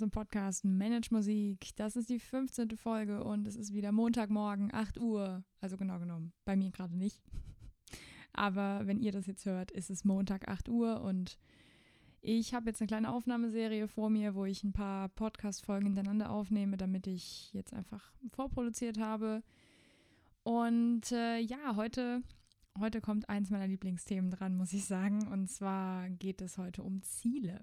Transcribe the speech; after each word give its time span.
zum 0.00 0.10
Podcast 0.10 0.64
Manage 0.64 1.08
Musik. 1.10 1.76
Das 1.76 1.94
ist 1.94 2.08
die 2.08 2.18
15. 2.18 2.70
Folge 2.78 3.22
und 3.22 3.46
es 3.46 3.54
ist 3.54 3.74
wieder 3.74 3.92
Montagmorgen, 3.92 4.72
8 4.72 4.98
Uhr. 4.98 5.44
Also 5.60 5.76
genau 5.76 5.98
genommen, 5.98 6.32
bei 6.46 6.56
mir 6.56 6.70
gerade 6.70 6.96
nicht. 6.96 7.20
Aber 8.32 8.86
wenn 8.86 8.98
ihr 8.98 9.12
das 9.12 9.26
jetzt 9.26 9.44
hört, 9.44 9.70
ist 9.70 9.90
es 9.90 10.06
Montag, 10.06 10.48
8 10.48 10.70
Uhr 10.70 11.02
und 11.02 11.38
ich 12.22 12.54
habe 12.54 12.70
jetzt 12.70 12.80
eine 12.80 12.86
kleine 12.86 13.12
Aufnahmeserie 13.12 13.88
vor 13.88 14.08
mir, 14.08 14.34
wo 14.34 14.46
ich 14.46 14.64
ein 14.64 14.72
paar 14.72 15.10
Podcast-Folgen 15.10 15.88
hintereinander 15.88 16.30
aufnehme, 16.30 16.78
damit 16.78 17.06
ich 17.06 17.52
jetzt 17.52 17.74
einfach 17.74 18.10
vorproduziert 18.30 18.98
habe. 18.98 19.42
Und 20.44 21.12
äh, 21.12 21.40
ja, 21.40 21.76
heute, 21.76 22.22
heute 22.78 23.02
kommt 23.02 23.28
eins 23.28 23.50
meiner 23.50 23.68
Lieblingsthemen 23.68 24.30
dran, 24.30 24.56
muss 24.56 24.72
ich 24.72 24.86
sagen. 24.86 25.28
Und 25.28 25.50
zwar 25.50 26.08
geht 26.08 26.40
es 26.40 26.56
heute 26.56 26.82
um 26.82 27.02
Ziele. 27.02 27.60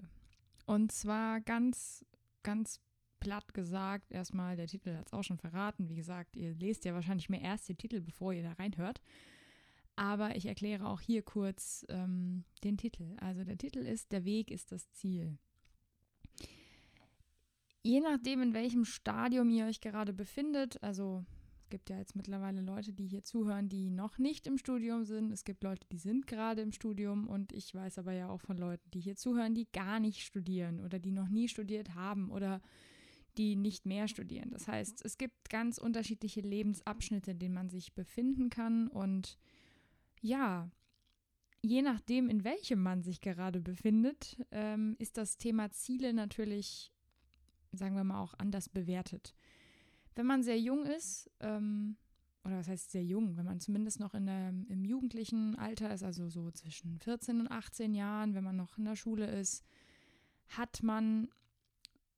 Und 0.67 0.92
zwar 0.92 1.40
ganz, 1.40 2.06
ganz 2.48 2.80
platt 3.20 3.54
gesagt, 3.54 4.10
erstmal, 4.10 4.56
der 4.56 4.68
Titel 4.68 4.96
hat 4.96 5.08
es 5.08 5.14
auch 5.14 5.24
schon 5.24 5.38
verraten. 5.38 5.90
Wie 5.90 5.96
gesagt, 5.96 6.38
ihr 6.38 6.56
lest 6.56 6.86
ja 6.86 6.94
wahrscheinlich 6.94 7.28
mehr 7.28 7.42
erst 7.42 7.68
den 7.68 7.78
Titel, 7.78 8.00
bevor 8.00 8.32
ihr 8.32 8.42
da 8.42 8.54
reinhört. 8.54 9.02
Aber 9.98 10.34
ich 10.38 10.46
erkläre 10.46 10.88
auch 10.88 11.02
hier 11.02 11.23
kurz 11.23 11.86
ähm, 11.90 12.46
den 12.64 12.78
Titel. 12.78 13.18
Also 13.20 13.44
der 13.44 13.58
Titel 13.58 13.80
ist 13.80 14.14
Der 14.14 14.23
Weg 14.23 14.50
ist 14.50 14.72
das 14.72 14.90
Ziel. 14.92 15.38
Je 17.84 18.00
nachdem, 18.00 18.42
in 18.42 18.54
welchem 18.54 18.86
Stadium 18.86 19.50
ihr 19.50 19.66
euch 19.66 19.82
gerade 19.82 20.14
befindet, 20.14 20.81
also 20.81 21.25
es 21.68 21.70
gibt 21.70 21.90
ja 21.90 21.98
jetzt 21.98 22.16
mittlerweile 22.16 22.62
Leute, 22.62 22.94
die 22.94 23.08
hier 23.08 23.23
zuhören, 23.23 23.68
die 23.68 23.90
noch 23.90 24.20
nicht 24.20 24.48
im 24.48 24.58
Studium 24.58 25.04
sind. 25.04 25.34
Es 25.34 25.44
gibt 25.44 25.66
Leute, 25.66 25.86
die 25.92 25.98
sind 25.98 26.26
gerade 26.26 26.62
im 26.62 26.72
Studium 26.72 27.28
und 27.28 27.52
ich 27.52 27.76
weiß 27.76 27.98
aber 27.98 28.14
ja 28.14 28.30
auch 28.30 28.40
von 28.40 28.58
Leuten, 28.58 28.90
die 28.92 29.02
hier 29.02 29.18
zuhören, 29.18 29.54
die 29.54 29.68
gar 29.74 30.00
nicht 30.00 30.22
studieren 30.22 30.80
oder 30.80 30.98
die 30.98 31.12
noch 31.12 31.28
nie 31.28 31.50
studiert 31.50 31.94
haben 31.94 32.32
oder 32.32 32.62
die 33.38 33.58
nicht 33.58 33.86
mehr 33.86 34.08
studieren. 34.08 34.50
Das 34.50 34.70
heißt, 34.70 35.04
es 35.04 35.18
gibt 35.18 35.50
ganz 35.50 35.78
unterschiedliche 35.78 36.40
Lebensabschnitte, 36.40 37.32
in 37.32 37.40
denen 37.40 37.56
man 37.56 37.70
sich 37.70 37.94
befinden 37.94 38.50
kann 38.50 38.88
und 38.88 39.38
ja, 40.22 40.72
je 41.62 41.81
nachdem, 41.81 42.30
in 42.30 42.46
welchem 42.46 42.81
man 42.81 43.04
sich 43.04 43.20
gerade 43.20 43.59
befindet, 43.59 44.42
ähm, 44.52 44.96
ist 45.00 45.18
das 45.18 45.38
Thema 45.38 45.70
Ziele 45.72 46.14
natürlich, 46.14 46.94
sagen 47.74 47.98
wir 47.98 48.06
mal, 48.06 48.22
auch 48.22 48.36
anders 48.38 48.70
bewertet 48.70 49.36
wenn 50.18 50.26
man 50.26 50.44
sehr 50.44 50.60
jung 50.60 50.86
ist, 50.86 51.30
ähm, 51.40 51.96
oder 52.44 52.58
was 52.58 52.68
heißt 52.68 52.92
sehr 52.92 53.04
jung, 53.04 53.38
wenn 53.38 53.46
man 53.46 53.60
zumindest 53.60 54.00
noch 54.00 54.14
in 54.14 54.26
der, 54.26 54.50
im 54.50 54.84
jugendlichen 54.84 55.56
Alter 55.56 55.94
ist, 55.94 56.04
also 56.04 56.28
so 56.30 56.50
zwischen 56.52 57.00
14 57.00 57.42
und 57.42 57.52
18 57.52 57.94
Jahren, 57.94 58.34
wenn 58.34 58.44
man 58.44 58.56
noch 58.56 58.78
in 58.78 58.86
der 58.86 58.96
Schule 58.96 59.30
ist, 59.30 59.64
hat 60.48 60.82
man 60.82 61.30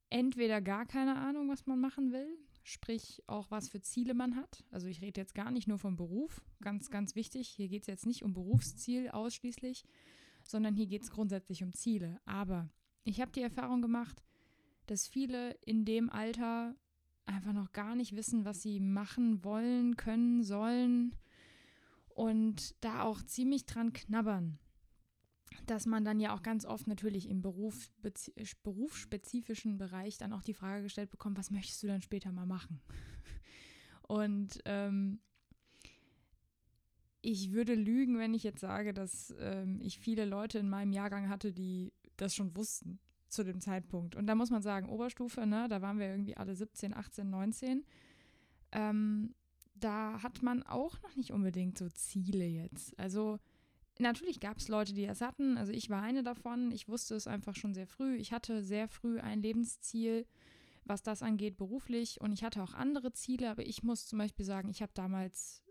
entweder 0.09 0.61
gar 0.61 0.85
keine 0.85 1.17
Ahnung, 1.17 1.49
was 1.49 1.65
man 1.65 1.79
machen 1.79 2.11
will, 2.11 2.37
sprich 2.63 3.23
auch 3.27 3.51
was 3.51 3.69
für 3.69 3.81
Ziele 3.81 4.13
man 4.13 4.35
hat. 4.35 4.63
Also 4.71 4.87
ich 4.87 5.01
rede 5.01 5.19
jetzt 5.19 5.35
gar 5.35 5.51
nicht 5.51 5.67
nur 5.67 5.79
vom 5.79 5.95
Beruf, 5.95 6.41
ganz, 6.61 6.89
ganz 6.89 7.15
wichtig, 7.15 7.49
hier 7.49 7.67
geht 7.67 7.81
es 7.81 7.87
jetzt 7.87 8.05
nicht 8.05 8.23
um 8.23 8.33
Berufsziel 8.33 9.09
ausschließlich, 9.09 9.83
sondern 10.43 10.75
hier 10.75 10.87
geht 10.87 11.03
es 11.03 11.11
grundsätzlich 11.11 11.63
um 11.63 11.73
Ziele. 11.73 12.21
Aber 12.25 12.69
ich 13.03 13.19
habe 13.19 13.31
die 13.31 13.41
Erfahrung 13.41 13.81
gemacht, 13.81 14.23
dass 14.85 15.07
viele 15.07 15.51
in 15.65 15.85
dem 15.85 16.09
Alter 16.09 16.75
einfach 17.29 17.53
noch 17.53 17.71
gar 17.71 17.95
nicht 17.95 18.15
wissen, 18.15 18.45
was 18.45 18.61
sie 18.61 18.79
machen 18.79 19.43
wollen, 19.43 19.95
können, 19.95 20.43
sollen 20.43 21.15
und 22.09 22.75
da 22.83 23.03
auch 23.03 23.21
ziemlich 23.21 23.65
dran 23.65 23.93
knabbern. 23.93 24.59
Dass 25.65 25.85
man 25.85 26.05
dann 26.05 26.19
ja 26.19 26.33
auch 26.33 26.41
ganz 26.41 26.65
oft 26.65 26.87
natürlich 26.87 27.29
im 27.29 27.41
Beruf, 27.41 27.91
berufsspezifischen 28.63 29.77
Bereich 29.77 30.17
dann 30.17 30.33
auch 30.33 30.43
die 30.43 30.53
Frage 30.53 30.83
gestellt 30.83 31.11
bekommt, 31.11 31.37
was 31.37 31.51
möchtest 31.51 31.81
du 31.83 31.87
dann 31.87 32.01
später 32.01 32.31
mal 32.31 32.45
machen? 32.45 32.81
Und 34.07 34.59
ähm, 34.65 35.19
ich 37.21 37.51
würde 37.51 37.75
lügen, 37.75 38.17
wenn 38.17 38.33
ich 38.33 38.43
jetzt 38.43 38.61
sage, 38.61 38.93
dass 38.93 39.33
ähm, 39.39 39.79
ich 39.81 39.99
viele 39.99 40.25
Leute 40.25 40.59
in 40.59 40.69
meinem 40.69 40.93
Jahrgang 40.93 41.29
hatte, 41.29 41.51
die 41.51 41.93
das 42.15 42.35
schon 42.35 42.55
wussten 42.55 42.99
zu 43.29 43.43
dem 43.43 43.61
Zeitpunkt. 43.61 44.15
Und 44.15 44.27
da 44.27 44.35
muss 44.35 44.49
man 44.49 44.61
sagen, 44.61 44.89
Oberstufe, 44.89 45.45
ne, 45.45 45.67
da 45.69 45.81
waren 45.81 45.99
wir 45.99 46.07
irgendwie 46.07 46.37
alle 46.37 46.55
17, 46.55 46.93
18, 46.93 47.29
19. 47.29 47.85
Ähm, 48.71 49.33
da 49.75 50.21
hat 50.21 50.41
man 50.41 50.63
auch 50.63 51.01
noch 51.01 51.15
nicht 51.15 51.31
unbedingt 51.31 51.77
so 51.77 51.89
Ziele 51.89 52.45
jetzt. 52.45 52.97
Also 52.99 53.39
natürlich 53.99 54.39
gab 54.39 54.57
es 54.57 54.67
Leute, 54.67 54.93
die 54.93 55.05
das 55.05 55.21
hatten. 55.21 55.57
Also 55.57 55.71
ich 55.71 55.89
war 55.89 56.01
eine 56.01 56.23
davon. 56.23 56.71
Ich 56.71 56.87
wusste 56.87 57.15
es 57.15 57.27
einfach 57.27 57.55
schon 57.55 57.73
sehr 57.73 57.87
früh. 57.87 58.15
Ich 58.15 58.31
hatte 58.31 58.63
sehr 58.63 58.87
früh 58.87 59.19
ein 59.19 59.41
Lebensziel, 59.41 60.25
was 60.85 61.03
das 61.03 61.21
angeht, 61.21 61.57
beruflich. 61.57 62.19
Und 62.21 62.33
ich 62.33 62.43
hatte 62.43 62.63
auch 62.63 62.73
andere 62.73 63.13
Ziele. 63.13 63.49
Aber 63.49 63.65
ich 63.65 63.83
muss 63.83 64.07
zum 64.07 64.19
Beispiel 64.19 64.45
sagen, 64.45 64.69
ich 64.69 64.81
habe 64.81 64.91
damals 64.93 65.63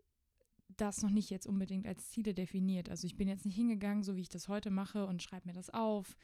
das 0.76 1.02
noch 1.02 1.10
nicht 1.10 1.30
jetzt 1.30 1.46
unbedingt 1.46 1.86
als 1.86 2.10
Ziele 2.10 2.34
definiert. 2.34 2.88
Also 2.88 3.06
ich 3.06 3.16
bin 3.16 3.28
jetzt 3.28 3.44
nicht 3.44 3.56
hingegangen, 3.56 4.02
so 4.02 4.16
wie 4.16 4.20
ich 4.20 4.28
das 4.28 4.48
heute 4.48 4.70
mache 4.70 5.06
und 5.06 5.22
schreibe 5.22 5.48
mir 5.48 5.54
das 5.54 5.70
auf 5.70 6.16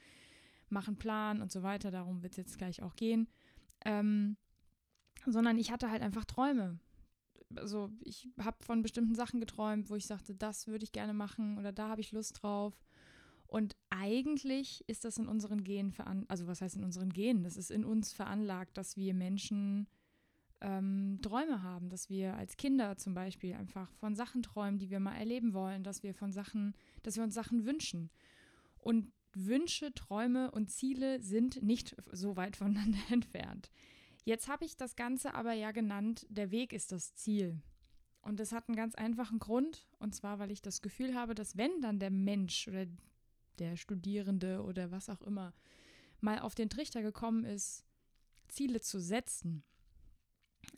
mach 0.69 0.89
einen 0.89 0.99
Plan 0.99 1.41
und 1.43 1.53
so 1.53 1.63
weiter, 1.63 1.91
darum 1.91 2.23
wird 2.23 2.33
es 2.33 2.39
jetzt 2.39 2.59
gleich 2.59 2.83
auch 2.83 2.97
gehen. 2.97 3.29
Ähm, 3.85 4.37
sondern 5.27 5.59
ich 5.59 5.71
hatte 5.71 5.91
halt 5.91 6.03
einfach 6.03 6.25
Träume. 6.25 6.79
Also 7.57 7.91
ich 8.01 8.29
habe 8.43 8.57
von 8.65 8.83
bestimmten 8.83 9.15
Sachen 9.15 9.41
geträumt, 9.41 9.91
wo 9.91 9.95
ich 9.95 10.07
sagte, 10.07 10.35
das 10.35 10.67
würde 10.67 10.85
ich 10.85 10.93
gerne 10.93 11.15
machen 11.15 11.59
oder 11.59 11.73
da 11.73 11.89
habe 11.89 12.01
ich 12.01 12.13
Lust 12.13 12.43
drauf. 12.43 12.75
Und 13.47 13.77
eigentlich 13.91 14.83
ist 14.89 15.05
das 15.05 15.17
in 15.17 15.29
unseren 15.29 15.63
Genen 15.63 15.93
veranlagt, 15.93 16.31
also 16.31 16.47
was 16.47 16.61
heißt 16.61 16.77
in 16.77 16.85
unseren 16.85 17.13
Genen? 17.13 17.45
Das 17.45 17.57
ist 17.57 17.71
in 17.71 17.85
uns 17.85 18.13
veranlagt, 18.13 18.77
dass 18.77 18.97
wir 18.97 19.15
Menschen 19.15 19.87
ähm, 20.61 21.19
Träume 21.23 21.63
haben, 21.63 21.91
dass 21.91 22.09
wir 22.09 22.37
als 22.37 22.57
Kinder 22.57 22.97
zum 22.97 23.15
Beispiel 23.15 23.55
einfach 23.55 23.93
von 23.93 24.17
Sachen 24.17 24.43
träumen, 24.43 24.79
die 24.79 24.91
wir 24.91 24.99
mal 24.99 25.15
erleben 25.15 25.53
wollen, 25.53 25.85
dass 25.85 26.03
wir 26.03 26.15
von 26.15 26.33
Sachen, 26.33 26.75
dass 27.03 27.17
wir 27.17 27.23
uns 27.23 27.35
Sachen 27.35 27.65
wünschen. 27.65 28.11
Und 28.79 29.13
Wünsche, 29.37 29.93
Träume 29.95 30.51
und 30.51 30.71
Ziele 30.71 31.21
sind 31.21 31.63
nicht 31.63 31.97
so 32.13 32.37
weit 32.37 32.57
voneinander 32.57 32.99
entfernt. 33.11 33.71
Jetzt 34.25 34.49
habe 34.49 34.65
ich 34.65 34.77
das 34.77 34.97
Ganze 34.97 35.35
aber 35.35 35.53
ja 35.53 35.73
genannt, 35.73 36.27
der 36.31 36.51
Weg 36.51 36.73
ist 36.73 36.93
das 36.93 37.15
Ziel. 37.15 37.61
Und 38.23 38.41
das 38.41 38.53
hat 38.53 38.69
einen 38.69 38.77
ganz 38.77 38.95
einfachen 38.95 39.39
Grund, 39.39 39.87
und 39.99 40.15
zwar, 40.15 40.39
weil 40.39 40.51
ich 40.51 40.63
das 40.63 40.81
Gefühl 40.81 41.15
habe, 41.15 41.35
dass 41.35 41.59
wenn 41.59 41.83
dann 41.83 41.99
der 41.99 42.11
Mensch 42.11 42.67
oder 42.69 42.87
der 43.59 43.77
Studierende 43.77 44.63
oder 44.63 44.91
was 44.91 45.11
auch 45.11 45.21
immer 45.21 45.53
mal 46.21 46.39
auf 46.39 46.55
den 46.55 46.71
Trichter 46.71 47.03
gekommen 47.03 47.45
ist, 47.45 47.85
Ziele 48.49 48.81
zu 48.81 48.99
setzen, 48.99 49.63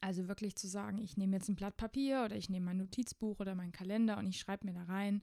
also 0.00 0.28
wirklich 0.28 0.56
zu 0.56 0.66
sagen, 0.66 0.98
ich 0.98 1.16
nehme 1.16 1.36
jetzt 1.36 1.48
ein 1.48 1.56
Blatt 1.56 1.76
Papier 1.76 2.22
oder 2.24 2.36
ich 2.36 2.50
nehme 2.50 2.66
mein 2.66 2.78
Notizbuch 2.78 3.38
oder 3.38 3.54
meinen 3.54 3.72
Kalender 3.72 4.18
und 4.18 4.26
ich 4.26 4.40
schreibe 4.40 4.66
mir 4.66 4.74
da 4.74 4.82
rein, 4.84 5.22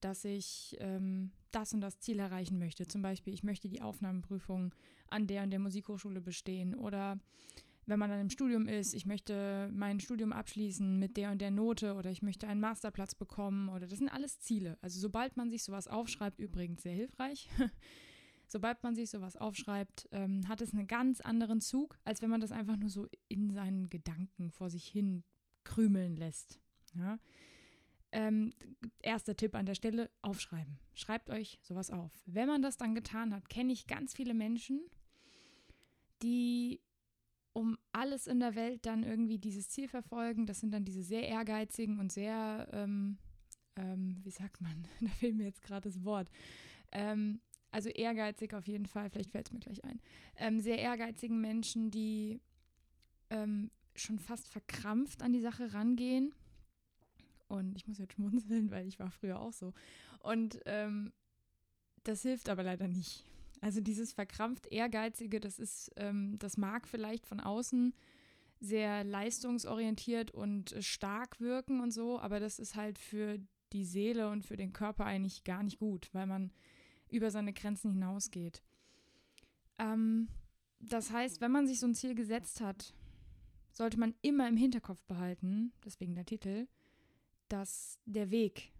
dass 0.00 0.24
ich 0.24 0.76
ähm, 0.80 1.32
das 1.50 1.72
und 1.72 1.80
das 1.80 2.00
Ziel 2.00 2.18
erreichen 2.18 2.58
möchte. 2.58 2.86
Zum 2.86 3.02
Beispiel, 3.02 3.32
ich 3.32 3.42
möchte 3.42 3.68
die 3.68 3.82
Aufnahmeprüfung 3.82 4.74
an 5.08 5.26
der 5.26 5.42
und 5.42 5.50
der 5.50 5.60
Musikhochschule 5.60 6.20
bestehen 6.20 6.74
oder 6.74 7.18
wenn 7.86 7.98
man 7.98 8.10
dann 8.10 8.20
im 8.20 8.30
Studium 8.30 8.66
ist, 8.66 8.94
ich 8.94 9.04
möchte 9.04 9.70
mein 9.72 10.00
Studium 10.00 10.32
abschließen 10.32 10.98
mit 10.98 11.16
der 11.16 11.30
und 11.30 11.40
der 11.40 11.50
Note 11.50 11.94
oder 11.94 12.10
ich 12.10 12.22
möchte 12.22 12.48
einen 12.48 12.60
Masterplatz 12.60 13.14
bekommen 13.14 13.68
oder 13.68 13.86
das 13.86 13.98
sind 13.98 14.08
alles 14.08 14.40
Ziele. 14.40 14.78
Also 14.80 15.00
sobald 15.00 15.36
man 15.36 15.50
sich 15.50 15.64
sowas 15.64 15.86
aufschreibt, 15.86 16.38
übrigens 16.38 16.82
sehr 16.82 16.94
hilfreich, 16.94 17.48
sobald 18.46 18.82
man 18.82 18.94
sich 18.94 19.10
sowas 19.10 19.36
aufschreibt, 19.36 20.08
ähm, 20.12 20.48
hat 20.48 20.62
es 20.62 20.72
einen 20.72 20.86
ganz 20.86 21.20
anderen 21.20 21.60
Zug, 21.60 21.98
als 22.04 22.22
wenn 22.22 22.30
man 22.30 22.40
das 22.40 22.52
einfach 22.52 22.76
nur 22.76 22.88
so 22.88 23.06
in 23.28 23.50
seinen 23.50 23.90
Gedanken 23.90 24.50
vor 24.50 24.70
sich 24.70 24.86
hin 24.86 25.22
krümeln 25.62 26.16
lässt. 26.16 26.60
Ja? 26.94 27.18
Ähm, 28.16 28.52
erster 29.02 29.36
Tipp 29.36 29.56
an 29.56 29.66
der 29.66 29.74
Stelle, 29.74 30.08
aufschreiben. 30.22 30.78
Schreibt 30.94 31.30
euch 31.30 31.58
sowas 31.62 31.90
auf. 31.90 32.12
Wenn 32.26 32.46
man 32.46 32.62
das 32.62 32.76
dann 32.76 32.94
getan 32.94 33.34
hat, 33.34 33.48
kenne 33.48 33.72
ich 33.72 33.88
ganz 33.88 34.14
viele 34.14 34.34
Menschen, 34.34 34.80
die 36.22 36.80
um 37.54 37.76
alles 37.90 38.28
in 38.28 38.38
der 38.38 38.54
Welt 38.54 38.86
dann 38.86 39.02
irgendwie 39.02 39.38
dieses 39.38 39.68
Ziel 39.68 39.88
verfolgen. 39.88 40.46
Das 40.46 40.60
sind 40.60 40.70
dann 40.70 40.84
diese 40.84 41.02
sehr 41.02 41.26
ehrgeizigen 41.26 41.98
und 41.98 42.12
sehr, 42.12 42.68
ähm, 42.72 43.18
ähm, 43.74 44.20
wie 44.22 44.30
sagt 44.30 44.60
man, 44.60 44.86
da 45.00 45.08
fehlt 45.08 45.34
mir 45.34 45.46
jetzt 45.46 45.62
gerade 45.62 45.88
das 45.88 46.04
Wort. 46.04 46.30
Ähm, 46.92 47.40
also 47.72 47.88
ehrgeizig 47.88 48.54
auf 48.54 48.68
jeden 48.68 48.86
Fall, 48.86 49.10
vielleicht 49.10 49.32
fällt 49.32 49.48
es 49.48 49.52
mir 49.52 49.58
gleich 49.58 49.82
ein. 49.82 50.00
Ähm, 50.36 50.60
sehr 50.60 50.78
ehrgeizigen 50.78 51.40
Menschen, 51.40 51.90
die 51.90 52.40
ähm, 53.30 53.72
schon 53.96 54.20
fast 54.20 54.48
verkrampft 54.48 55.20
an 55.20 55.32
die 55.32 55.40
Sache 55.40 55.74
rangehen 55.74 56.32
und 57.54 57.76
ich 57.76 57.86
muss 57.86 57.98
jetzt 57.98 58.14
schmunzeln, 58.14 58.70
weil 58.70 58.86
ich 58.86 58.98
war 58.98 59.10
früher 59.10 59.40
auch 59.40 59.52
so. 59.52 59.72
Und 60.20 60.60
ähm, 60.66 61.12
das 62.02 62.22
hilft 62.22 62.48
aber 62.48 62.62
leider 62.62 62.88
nicht. 62.88 63.24
Also 63.60 63.80
dieses 63.80 64.12
verkrampft 64.12 64.66
Ehrgeizige, 64.66 65.40
das 65.40 65.58
ist, 65.58 65.90
ähm, 65.96 66.38
das 66.38 66.56
mag 66.56 66.86
vielleicht 66.86 67.26
von 67.26 67.40
außen 67.40 67.94
sehr 68.60 69.04
leistungsorientiert 69.04 70.30
und 70.30 70.74
stark 70.80 71.40
wirken 71.40 71.80
und 71.80 71.90
so, 71.90 72.18
aber 72.18 72.40
das 72.40 72.58
ist 72.58 72.76
halt 72.76 72.98
für 72.98 73.38
die 73.72 73.84
Seele 73.84 74.30
und 74.30 74.44
für 74.44 74.56
den 74.56 74.72
Körper 74.72 75.04
eigentlich 75.04 75.44
gar 75.44 75.62
nicht 75.62 75.78
gut, 75.78 76.08
weil 76.12 76.26
man 76.26 76.52
über 77.08 77.30
seine 77.30 77.52
Grenzen 77.52 77.90
hinausgeht. 77.90 78.62
Ähm, 79.78 80.28
das 80.80 81.10
heißt, 81.10 81.40
wenn 81.40 81.50
man 81.50 81.66
sich 81.66 81.80
so 81.80 81.86
ein 81.86 81.94
Ziel 81.94 82.14
gesetzt 82.14 82.60
hat, 82.60 82.94
sollte 83.72 83.98
man 83.98 84.14
immer 84.22 84.48
im 84.48 84.56
Hinterkopf 84.56 85.04
behalten, 85.04 85.72
deswegen 85.84 86.14
der 86.14 86.26
Titel, 86.26 86.68
dass 87.48 87.98
der 88.04 88.30
Weg 88.30 88.72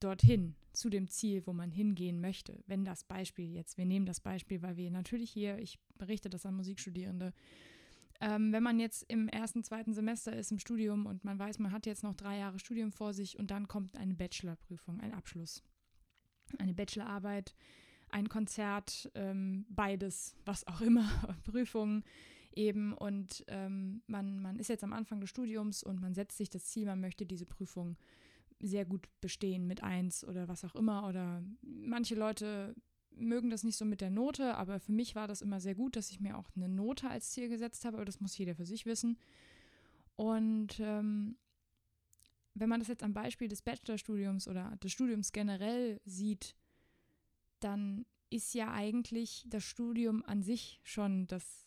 dorthin 0.00 0.54
zu 0.72 0.90
dem 0.90 1.08
Ziel, 1.08 1.46
wo 1.46 1.52
man 1.52 1.70
hingehen 1.70 2.20
möchte, 2.20 2.62
wenn 2.66 2.84
das 2.84 3.04
Beispiel 3.04 3.52
jetzt, 3.52 3.78
wir 3.78 3.84
nehmen 3.84 4.06
das 4.06 4.20
Beispiel, 4.20 4.62
weil 4.62 4.76
wir 4.76 4.90
natürlich 4.90 5.30
hier, 5.30 5.58
ich 5.58 5.78
berichte 5.98 6.30
das 6.30 6.46
an 6.46 6.54
Musikstudierende, 6.54 7.32
ähm, 8.20 8.52
wenn 8.52 8.62
man 8.62 8.78
jetzt 8.78 9.04
im 9.08 9.28
ersten, 9.28 9.64
zweiten 9.64 9.94
Semester 9.94 10.34
ist 10.34 10.52
im 10.52 10.58
Studium 10.58 11.06
und 11.06 11.24
man 11.24 11.38
weiß, 11.38 11.58
man 11.58 11.72
hat 11.72 11.86
jetzt 11.86 12.04
noch 12.04 12.14
drei 12.14 12.38
Jahre 12.38 12.58
Studium 12.58 12.92
vor 12.92 13.12
sich 13.12 13.38
und 13.38 13.50
dann 13.50 13.68
kommt 13.68 13.96
eine 13.96 14.14
Bachelorprüfung, 14.14 15.00
ein 15.00 15.12
Abschluss, 15.12 15.62
eine 16.58 16.72
Bachelorarbeit, 16.72 17.54
ein 18.10 18.28
Konzert, 18.28 19.10
ähm, 19.14 19.66
beides, 19.70 20.36
was 20.44 20.66
auch 20.66 20.80
immer, 20.80 21.08
Prüfungen 21.44 22.04
eben 22.56 22.92
und 22.94 23.44
ähm, 23.48 24.02
man, 24.06 24.40
man 24.40 24.58
ist 24.58 24.68
jetzt 24.68 24.84
am 24.84 24.92
Anfang 24.92 25.20
des 25.20 25.30
Studiums 25.30 25.82
und 25.82 26.00
man 26.00 26.14
setzt 26.14 26.36
sich 26.36 26.50
das 26.50 26.64
Ziel, 26.66 26.86
man 26.86 27.00
möchte 27.00 27.26
diese 27.26 27.46
Prüfung 27.46 27.96
sehr 28.60 28.84
gut 28.84 29.08
bestehen 29.20 29.66
mit 29.66 29.82
eins 29.82 30.24
oder 30.24 30.48
was 30.48 30.64
auch 30.64 30.74
immer 30.74 31.08
oder 31.08 31.42
manche 31.62 32.14
Leute 32.14 32.74
mögen 33.14 33.50
das 33.50 33.64
nicht 33.64 33.76
so 33.76 33.84
mit 33.84 34.00
der 34.00 34.10
Note, 34.10 34.56
aber 34.56 34.80
für 34.80 34.92
mich 34.92 35.14
war 35.14 35.28
das 35.28 35.42
immer 35.42 35.60
sehr 35.60 35.74
gut, 35.74 35.96
dass 35.96 36.10
ich 36.10 36.20
mir 36.20 36.38
auch 36.38 36.48
eine 36.56 36.68
Note 36.68 37.08
als 37.08 37.30
Ziel 37.30 37.48
gesetzt 37.48 37.84
habe, 37.84 37.96
aber 37.96 38.04
das 38.04 38.20
muss 38.20 38.38
jeder 38.38 38.54
für 38.54 38.64
sich 38.64 38.86
wissen. 38.86 39.18
Und 40.16 40.78
ähm, 40.80 41.36
wenn 42.54 42.68
man 42.68 42.80
das 42.80 42.88
jetzt 42.88 43.02
am 43.02 43.14
Beispiel 43.14 43.48
des 43.48 43.62
Bachelorstudiums 43.62 44.48
oder 44.48 44.76
des 44.82 44.92
Studiums 44.92 45.32
generell 45.32 46.00
sieht, 46.04 46.54
dann 47.60 48.04
ist 48.30 48.54
ja 48.54 48.72
eigentlich 48.72 49.44
das 49.48 49.64
Studium 49.64 50.24
an 50.24 50.42
sich 50.42 50.80
schon 50.82 51.26
das, 51.26 51.66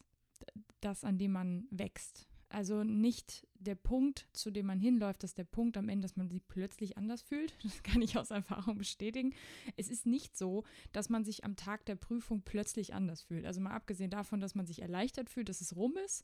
das 0.86 1.04
an 1.04 1.18
dem 1.18 1.32
man 1.32 1.68
wächst. 1.72 2.28
Also 2.50 2.84
nicht 2.84 3.48
der 3.56 3.76
Punkt, 3.76 4.28
zu 4.32 4.52
dem 4.52 4.68
man 4.68 4.80
hinläuft, 4.80 5.24
dass 5.24 5.34
der 5.34 5.44
Punkt 5.44 5.78
am 5.78 5.90
Ende, 5.90 6.06
dass 6.06 6.16
man 6.16 6.30
sich 6.30 6.48
plötzlich 6.48 6.98
anders 6.98 7.22
fühlt. 7.22 7.54
Das 7.64 7.84
kann 7.84 8.02
ich 8.02 8.18
aus 8.18 8.32
Erfahrung 8.32 8.78
bestätigen. 8.78 9.34
Es 9.76 9.90
ist 9.90 10.06
nicht 10.06 10.38
so, 10.38 10.64
dass 10.92 11.10
man 11.10 11.26
sich 11.26 11.44
am 11.44 11.56
Tag 11.56 11.86
der 11.86 11.96
Prüfung 11.96 12.44
plötzlich 12.44 12.94
anders 12.94 13.24
fühlt. 13.24 13.46
Also 13.46 13.60
mal 13.60 13.72
abgesehen 13.72 14.12
davon, 14.12 14.40
dass 14.40 14.56
man 14.56 14.68
sich 14.68 14.82
erleichtert 14.82 15.30
fühlt, 15.30 15.50
dass 15.50 15.62
es 15.62 15.76
rum 15.76 15.98
ist, 16.06 16.24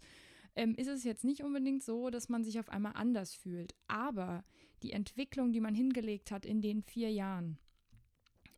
ähm, 0.56 0.76
ist 0.76 0.88
es 0.88 1.04
jetzt 1.04 1.24
nicht 1.24 1.44
unbedingt 1.44 1.84
so, 1.84 2.10
dass 2.10 2.30
man 2.30 2.44
sich 2.44 2.60
auf 2.60 2.70
einmal 2.70 2.94
anders 2.96 3.34
fühlt. 3.34 3.74
Aber 3.88 4.44
die 4.84 4.94
Entwicklung, 4.94 5.52
die 5.52 5.62
man 5.62 5.74
hingelegt 5.74 6.32
hat 6.32 6.46
in 6.46 6.62
den 6.62 6.82
vier 6.82 7.12
Jahren, 7.12 7.58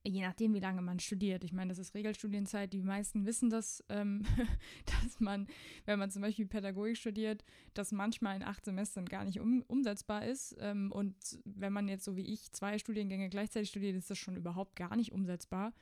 je 0.03 0.21
nachdem, 0.21 0.53
wie 0.53 0.59
lange 0.59 0.81
man 0.81 1.00
studiert. 1.00 1.44
Ich 1.44 1.53
meine, 1.53 1.69
das 1.69 1.79
ist 1.79 1.95
Regelstudienzeit. 1.95 2.73
Die 2.73 2.81
meisten 2.81 3.25
wissen 3.25 3.50
das, 3.50 3.83
ähm, 3.89 4.25
dass 4.85 5.19
man, 5.19 5.47
wenn 5.85 6.00
man 6.00 6.11
zum 6.11 6.21
Beispiel 6.21 6.45
Pädagogik 6.45 6.97
studiert, 6.97 7.45
das 7.73 7.91
manchmal 7.91 8.35
in 8.35 8.44
acht 8.44 8.65
Semestern 8.65 9.05
gar 9.05 9.23
nicht 9.23 9.39
um, 9.39 9.63
umsetzbar 9.67 10.25
ist. 10.25 10.55
Ähm, 10.59 10.91
und 10.91 11.15
wenn 11.45 11.71
man 11.71 11.88
jetzt 11.88 12.03
so 12.03 12.17
wie 12.17 12.33
ich 12.33 12.51
zwei 12.51 12.77
Studiengänge 12.77 13.29
gleichzeitig 13.29 13.69
studiert, 13.69 13.95
ist 13.95 14.09
das 14.09 14.17
schon 14.17 14.35
überhaupt 14.35 14.75
gar 14.75 14.95
nicht 14.95 15.13
umsetzbar. 15.13 15.73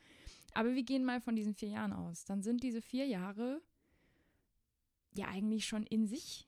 Aber 0.53 0.75
wir 0.75 0.83
gehen 0.83 1.03
mal 1.03 1.21
von 1.21 1.35
diesen 1.35 1.55
vier 1.55 1.69
Jahren 1.69 1.93
aus. 1.93 2.25
Dann 2.25 2.43
sind 2.43 2.61
diese 2.61 2.81
vier 2.81 3.07
Jahre 3.07 3.61
ja 5.15 5.27
eigentlich 5.27 5.65
schon 5.65 5.83
in 5.83 6.05
sich 6.05 6.47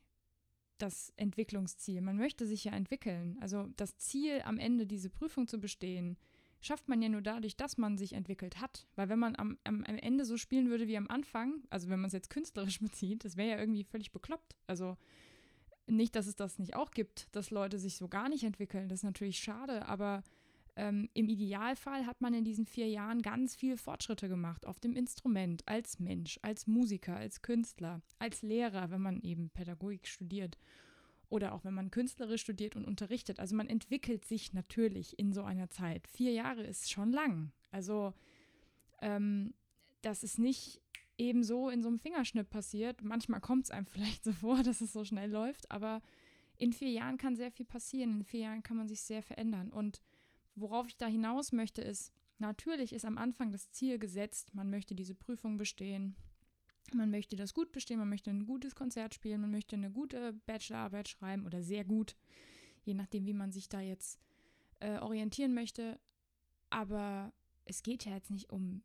das 0.78 1.12
Entwicklungsziel. 1.16 2.00
Man 2.02 2.16
möchte 2.16 2.46
sich 2.46 2.64
ja 2.64 2.72
entwickeln. 2.72 3.36
Also 3.40 3.68
das 3.76 3.96
Ziel, 3.96 4.42
am 4.44 4.58
Ende 4.58 4.86
diese 4.86 5.10
Prüfung 5.10 5.48
zu 5.48 5.58
bestehen, 5.58 6.16
schafft 6.64 6.88
man 6.88 7.02
ja 7.02 7.08
nur 7.08 7.22
dadurch, 7.22 7.56
dass 7.56 7.78
man 7.78 7.98
sich 7.98 8.14
entwickelt 8.14 8.60
hat. 8.60 8.86
Weil 8.96 9.08
wenn 9.08 9.18
man 9.18 9.36
am, 9.36 9.58
am, 9.64 9.84
am 9.84 9.96
Ende 9.96 10.24
so 10.24 10.36
spielen 10.36 10.70
würde 10.70 10.88
wie 10.88 10.96
am 10.96 11.08
Anfang, 11.08 11.62
also 11.70 11.88
wenn 11.88 12.00
man 12.00 12.08
es 12.08 12.12
jetzt 12.12 12.30
künstlerisch 12.30 12.80
bezieht, 12.80 13.24
das 13.24 13.36
wäre 13.36 13.50
ja 13.50 13.58
irgendwie 13.58 13.84
völlig 13.84 14.12
bekloppt. 14.12 14.56
Also 14.66 14.96
nicht, 15.86 16.16
dass 16.16 16.26
es 16.26 16.36
das 16.36 16.58
nicht 16.58 16.76
auch 16.76 16.90
gibt, 16.90 17.34
dass 17.36 17.50
Leute 17.50 17.78
sich 17.78 17.96
so 17.96 18.08
gar 18.08 18.28
nicht 18.28 18.44
entwickeln. 18.44 18.88
Das 18.88 19.00
ist 19.00 19.04
natürlich 19.04 19.38
schade, 19.38 19.86
aber 19.86 20.22
ähm, 20.76 21.08
im 21.12 21.28
Idealfall 21.28 22.06
hat 22.06 22.20
man 22.20 22.34
in 22.34 22.44
diesen 22.44 22.66
vier 22.66 22.88
Jahren 22.88 23.22
ganz 23.22 23.54
viele 23.54 23.76
Fortschritte 23.76 24.28
gemacht 24.28 24.66
auf 24.66 24.80
dem 24.80 24.96
Instrument, 24.96 25.62
als 25.68 26.00
Mensch, 26.00 26.38
als 26.42 26.66
Musiker, 26.66 27.16
als 27.16 27.42
Künstler, 27.42 28.02
als 28.18 28.42
Lehrer, 28.42 28.90
wenn 28.90 29.02
man 29.02 29.20
eben 29.20 29.50
Pädagogik 29.50 30.08
studiert 30.08 30.58
oder 31.28 31.52
auch 31.52 31.64
wenn 31.64 31.74
man 31.74 31.90
künstlerisch 31.90 32.42
studiert 32.42 32.76
und 32.76 32.84
unterrichtet. 32.84 33.40
Also 33.40 33.56
man 33.56 33.68
entwickelt 33.68 34.24
sich 34.24 34.52
natürlich 34.52 35.18
in 35.18 35.32
so 35.32 35.42
einer 35.42 35.70
Zeit. 35.70 36.06
Vier 36.08 36.32
Jahre 36.32 36.62
ist 36.62 36.90
schon 36.90 37.10
lang. 37.10 37.52
Also 37.70 38.14
ähm, 39.00 39.54
das 40.02 40.22
ist 40.22 40.38
nicht 40.38 40.80
eben 41.18 41.44
so 41.44 41.68
in 41.68 41.82
so 41.82 41.88
einem 41.88 41.98
Fingerschnipp 41.98 42.50
passiert. 42.50 43.02
Manchmal 43.02 43.40
kommt 43.40 43.64
es 43.64 43.70
einem 43.70 43.86
vielleicht 43.86 44.24
so 44.24 44.32
vor, 44.32 44.62
dass 44.62 44.80
es 44.80 44.92
so 44.92 45.04
schnell 45.04 45.30
läuft, 45.30 45.70
aber 45.70 46.02
in 46.56 46.72
vier 46.72 46.90
Jahren 46.90 47.18
kann 47.18 47.36
sehr 47.36 47.50
viel 47.50 47.66
passieren. 47.66 48.18
In 48.18 48.24
vier 48.24 48.40
Jahren 48.40 48.62
kann 48.62 48.76
man 48.76 48.88
sich 48.88 49.00
sehr 49.00 49.22
verändern. 49.22 49.70
Und 49.70 50.02
worauf 50.54 50.86
ich 50.88 50.96
da 50.96 51.06
hinaus 51.06 51.52
möchte, 51.52 51.82
ist, 51.82 52.12
natürlich 52.38 52.92
ist 52.92 53.04
am 53.04 53.18
Anfang 53.18 53.50
das 53.50 53.70
Ziel 53.70 53.98
gesetzt, 53.98 54.54
man 54.54 54.70
möchte 54.70 54.94
diese 54.94 55.14
Prüfung 55.14 55.56
bestehen, 55.56 56.14
man 56.92 57.10
möchte 57.10 57.36
das 57.36 57.54
gut 57.54 57.72
bestehen, 57.72 57.98
man 57.98 58.08
möchte 58.08 58.30
ein 58.30 58.46
gutes 58.46 58.74
Konzert 58.74 59.14
spielen, 59.14 59.40
man 59.40 59.50
möchte 59.50 59.76
eine 59.76 59.90
gute 59.90 60.32
Bachelorarbeit 60.46 61.08
schreiben 61.08 61.46
oder 61.46 61.62
sehr 61.62 61.84
gut, 61.84 62.16
je 62.84 62.94
nachdem, 62.94 63.26
wie 63.26 63.32
man 63.32 63.52
sich 63.52 63.68
da 63.68 63.80
jetzt 63.80 64.20
äh, 64.80 64.98
orientieren 64.98 65.54
möchte. 65.54 65.98
Aber 66.70 67.32
es 67.64 67.82
geht 67.82 68.04
ja 68.04 68.12
jetzt 68.12 68.30
nicht 68.30 68.50
um, 68.50 68.82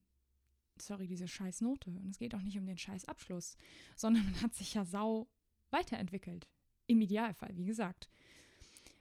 sorry, 0.79 1.07
diese 1.07 1.27
scheiß 1.27 1.61
Note 1.61 1.89
und 1.89 2.09
es 2.11 2.19
geht 2.19 2.35
auch 2.35 2.41
nicht 2.41 2.57
um 2.57 2.65
den 2.65 2.77
scheiß 2.77 3.05
Abschluss, 3.05 3.57
sondern 3.95 4.23
man 4.25 4.41
hat 4.41 4.55
sich 4.55 4.73
ja 4.73 4.85
sau 4.85 5.27
weiterentwickelt. 5.71 6.47
Im 6.87 7.01
Idealfall, 7.01 7.55
wie 7.55 7.65
gesagt. 7.65 8.09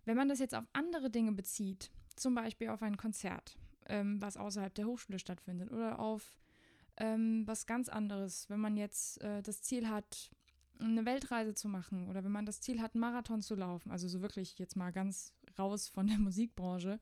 Wenn 0.05 0.17
man 0.17 0.29
das 0.29 0.41
jetzt 0.41 0.55
auf 0.55 0.67
andere 0.75 1.11
Dinge 1.11 1.33
bezieht, 1.33 1.91
zum 2.17 2.35
Beispiel 2.35 2.69
auf 2.69 2.83
ein 2.83 2.99
Konzert, 2.99 3.57
ähm, 3.87 4.21
was 4.21 4.37
außerhalb 4.37 4.75
der 4.75 4.87
Hochschule 4.87 5.19
stattfindet, 5.19 5.71
oder 5.71 5.99
auf 5.99 6.37
ähm, 6.99 7.47
was 7.47 7.67
ganz 7.67 7.89
anderes, 7.89 8.51
wenn 8.51 8.61
man 8.61 8.77
jetzt 8.77 9.21
äh, 9.23 9.43
das 9.43 9.63
Ziel 9.63 9.89
hat, 9.89 10.31
eine 10.81 11.05
Weltreise 11.07 11.55
zu 11.55 11.69
machen 11.69 12.09
oder 12.09 12.23
wenn 12.25 12.33
man 12.33 12.47
das 12.47 12.61
Ziel 12.61 12.81
hat, 12.81 12.95
einen 12.95 13.01
Marathon 13.01 13.41
zu 13.41 13.55
laufen, 13.55 13.91
also 13.91 14.07
so 14.09 14.21
wirklich 14.21 14.59
jetzt 14.59 14.77
mal 14.77 14.93
ganz 14.93 15.35
raus 15.59 15.89
von 15.89 16.07
der 16.07 16.19
Musikbranche. 16.19 17.01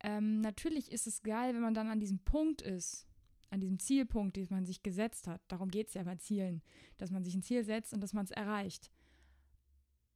Ähm, 0.00 0.40
natürlich 0.40 0.92
ist 0.92 1.06
es 1.06 1.22
geil, 1.22 1.54
wenn 1.54 1.62
man 1.62 1.74
dann 1.74 1.88
an 1.88 2.00
diesem 2.00 2.18
Punkt 2.18 2.60
ist, 2.60 3.06
an 3.50 3.60
diesem 3.60 3.78
Zielpunkt, 3.78 4.36
den 4.36 4.46
man 4.50 4.66
sich 4.66 4.82
gesetzt 4.82 5.28
hat. 5.28 5.40
Darum 5.48 5.70
geht 5.70 5.88
es 5.88 5.94
ja 5.94 6.02
bei 6.02 6.16
Zielen, 6.16 6.62
dass 6.98 7.10
man 7.10 7.24
sich 7.24 7.34
ein 7.34 7.42
Ziel 7.42 7.64
setzt 7.64 7.94
und 7.94 8.00
dass 8.00 8.12
man 8.12 8.24
es 8.24 8.30
erreicht. 8.30 8.90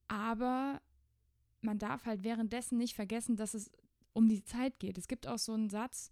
Aber 0.09 0.83
man 1.61 1.79
darf 1.79 2.05
halt 2.05 2.25
währenddessen 2.25 2.79
nicht 2.79 2.95
vergessen, 2.95 3.37
dass 3.37 3.55
es 3.55 3.71
um 4.13 4.29
die 4.29 4.45
Zeit 4.45 4.79
geht. 4.79 4.99
Es 4.99 5.09
gibt 5.09 5.27
auch 5.27 5.39
so 5.39 5.53
einen 5.53 5.71
Satz, 5.71 6.11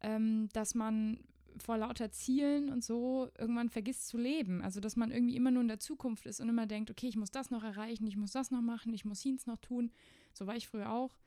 ähm, 0.00 0.48
dass 0.52 0.74
man 0.74 1.20
vor 1.58 1.78
lauter 1.78 2.10
Zielen 2.10 2.68
und 2.68 2.84
so 2.84 3.28
irgendwann 3.38 3.68
vergisst 3.68 4.08
zu 4.08 4.18
leben. 4.18 4.62
Also, 4.62 4.80
dass 4.80 4.96
man 4.96 5.10
irgendwie 5.10 5.36
immer 5.36 5.50
nur 5.50 5.62
in 5.62 5.68
der 5.68 5.80
Zukunft 5.80 6.26
ist 6.26 6.40
und 6.40 6.48
immer 6.48 6.66
denkt, 6.66 6.90
okay, 6.90 7.08
ich 7.08 7.16
muss 7.16 7.30
das 7.30 7.50
noch 7.50 7.64
erreichen, 7.64 8.06
ich 8.06 8.16
muss 8.16 8.32
das 8.32 8.50
noch 8.50 8.62
machen, 8.62 8.92
ich 8.92 9.04
muss 9.04 9.20
Hiens 9.20 9.46
noch 9.46 9.58
tun. 9.58 9.90
So 10.32 10.46
war 10.46 10.56
ich 10.56 10.68
früher 10.68 10.90
auch. 10.90 11.18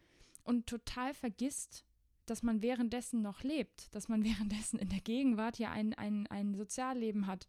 Und 0.44 0.68
total 0.68 1.14
vergisst, 1.14 1.86
dass 2.26 2.44
man 2.44 2.62
währenddessen 2.62 3.22
noch 3.22 3.44
lebt, 3.44 3.94
dass 3.96 4.08
man 4.10 4.24
währenddessen 4.26 4.80
in 4.80 4.90
der 4.90 5.02
Gegenwart 5.02 5.60
ja 5.60 5.72
ein, 5.72 5.94
ein, 5.94 6.28
ein 6.28 6.56
Sozialleben 6.56 7.28
hat, 7.28 7.48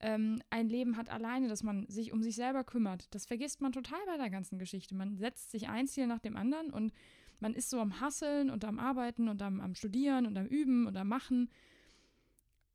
ähm, 0.00 0.42
ein 0.50 0.68
Leben 0.68 0.96
hat 0.96 1.08
alleine, 1.08 1.48
dass 1.48 1.62
man 1.62 1.86
sich 1.88 2.12
um 2.12 2.22
sich 2.22 2.34
selber 2.34 2.64
kümmert. 2.64 3.14
Das 3.14 3.26
vergisst 3.26 3.60
man 3.60 3.72
total 3.72 3.98
bei 4.06 4.16
der 4.18 4.30
ganzen 4.30 4.58
Geschichte. 4.58 4.94
Man 4.94 5.16
setzt 5.16 5.50
sich 5.50 5.68
ein 5.68 5.86
Ziel 5.86 6.06
nach 6.06 6.18
dem 6.18 6.36
anderen 6.36 6.70
und 6.70 6.92
man 7.40 7.54
ist 7.54 7.70
so 7.70 7.80
am 7.80 8.00
Hasseln 8.00 8.50
und 8.50 8.64
am 8.64 8.78
Arbeiten 8.78 9.28
und 9.28 9.42
am, 9.42 9.60
am 9.60 9.74
Studieren 9.74 10.26
und 10.26 10.36
am 10.36 10.46
Üben 10.46 10.86
und 10.86 10.96
am 10.96 11.08
Machen 11.08 11.50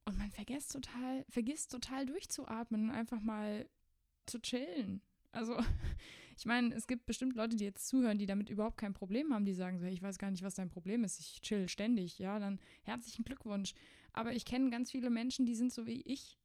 und 0.05 0.17
man 0.17 0.31
vergisst 0.31 0.71
total, 0.71 1.25
vergisst 1.29 1.71
total 1.71 2.05
durchzuatmen 2.05 2.89
und 2.89 2.91
einfach 2.91 3.21
mal 3.21 3.67
zu 4.25 4.39
chillen. 4.39 5.01
Also, 5.31 5.57
ich 6.37 6.45
meine, 6.45 6.73
es 6.73 6.87
gibt 6.87 7.05
bestimmt 7.05 7.35
Leute, 7.35 7.55
die 7.55 7.65
jetzt 7.65 7.87
zuhören, 7.87 8.17
die 8.17 8.25
damit 8.25 8.49
überhaupt 8.49 8.77
kein 8.77 8.93
Problem 8.93 9.33
haben, 9.33 9.45
die 9.45 9.53
sagen 9.53 9.79
so, 9.79 9.85
ich 9.85 10.01
weiß 10.01 10.17
gar 10.17 10.31
nicht, 10.31 10.43
was 10.43 10.55
dein 10.55 10.69
Problem 10.69 11.03
ist, 11.03 11.19
ich 11.19 11.41
chill 11.41 11.67
ständig, 11.69 12.19
ja, 12.19 12.39
dann 12.39 12.59
herzlichen 12.83 13.23
Glückwunsch. 13.23 13.73
Aber 14.13 14.33
ich 14.33 14.45
kenne 14.45 14.69
ganz 14.69 14.91
viele 14.91 15.09
Menschen, 15.09 15.45
die 15.45 15.55
sind 15.55 15.71
so 15.71 15.85
wie 15.85 16.01
ich, 16.01 16.37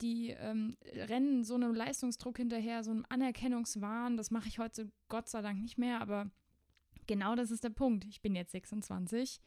die 0.00 0.30
ähm, 0.30 0.76
rennen 0.82 1.44
so 1.44 1.54
einem 1.54 1.74
Leistungsdruck 1.74 2.38
hinterher, 2.38 2.82
so 2.82 2.90
einem 2.90 3.06
Anerkennungswahn. 3.08 4.16
Das 4.16 4.30
mache 4.30 4.48
ich 4.48 4.58
heute 4.58 4.90
Gott 5.08 5.28
sei 5.28 5.42
Dank 5.42 5.60
nicht 5.60 5.78
mehr, 5.78 6.00
aber 6.00 6.30
genau 7.06 7.36
das 7.36 7.50
ist 7.50 7.62
der 7.62 7.70
Punkt. 7.70 8.04
Ich 8.06 8.20
bin 8.20 8.34
jetzt 8.34 8.52
26 8.52 9.40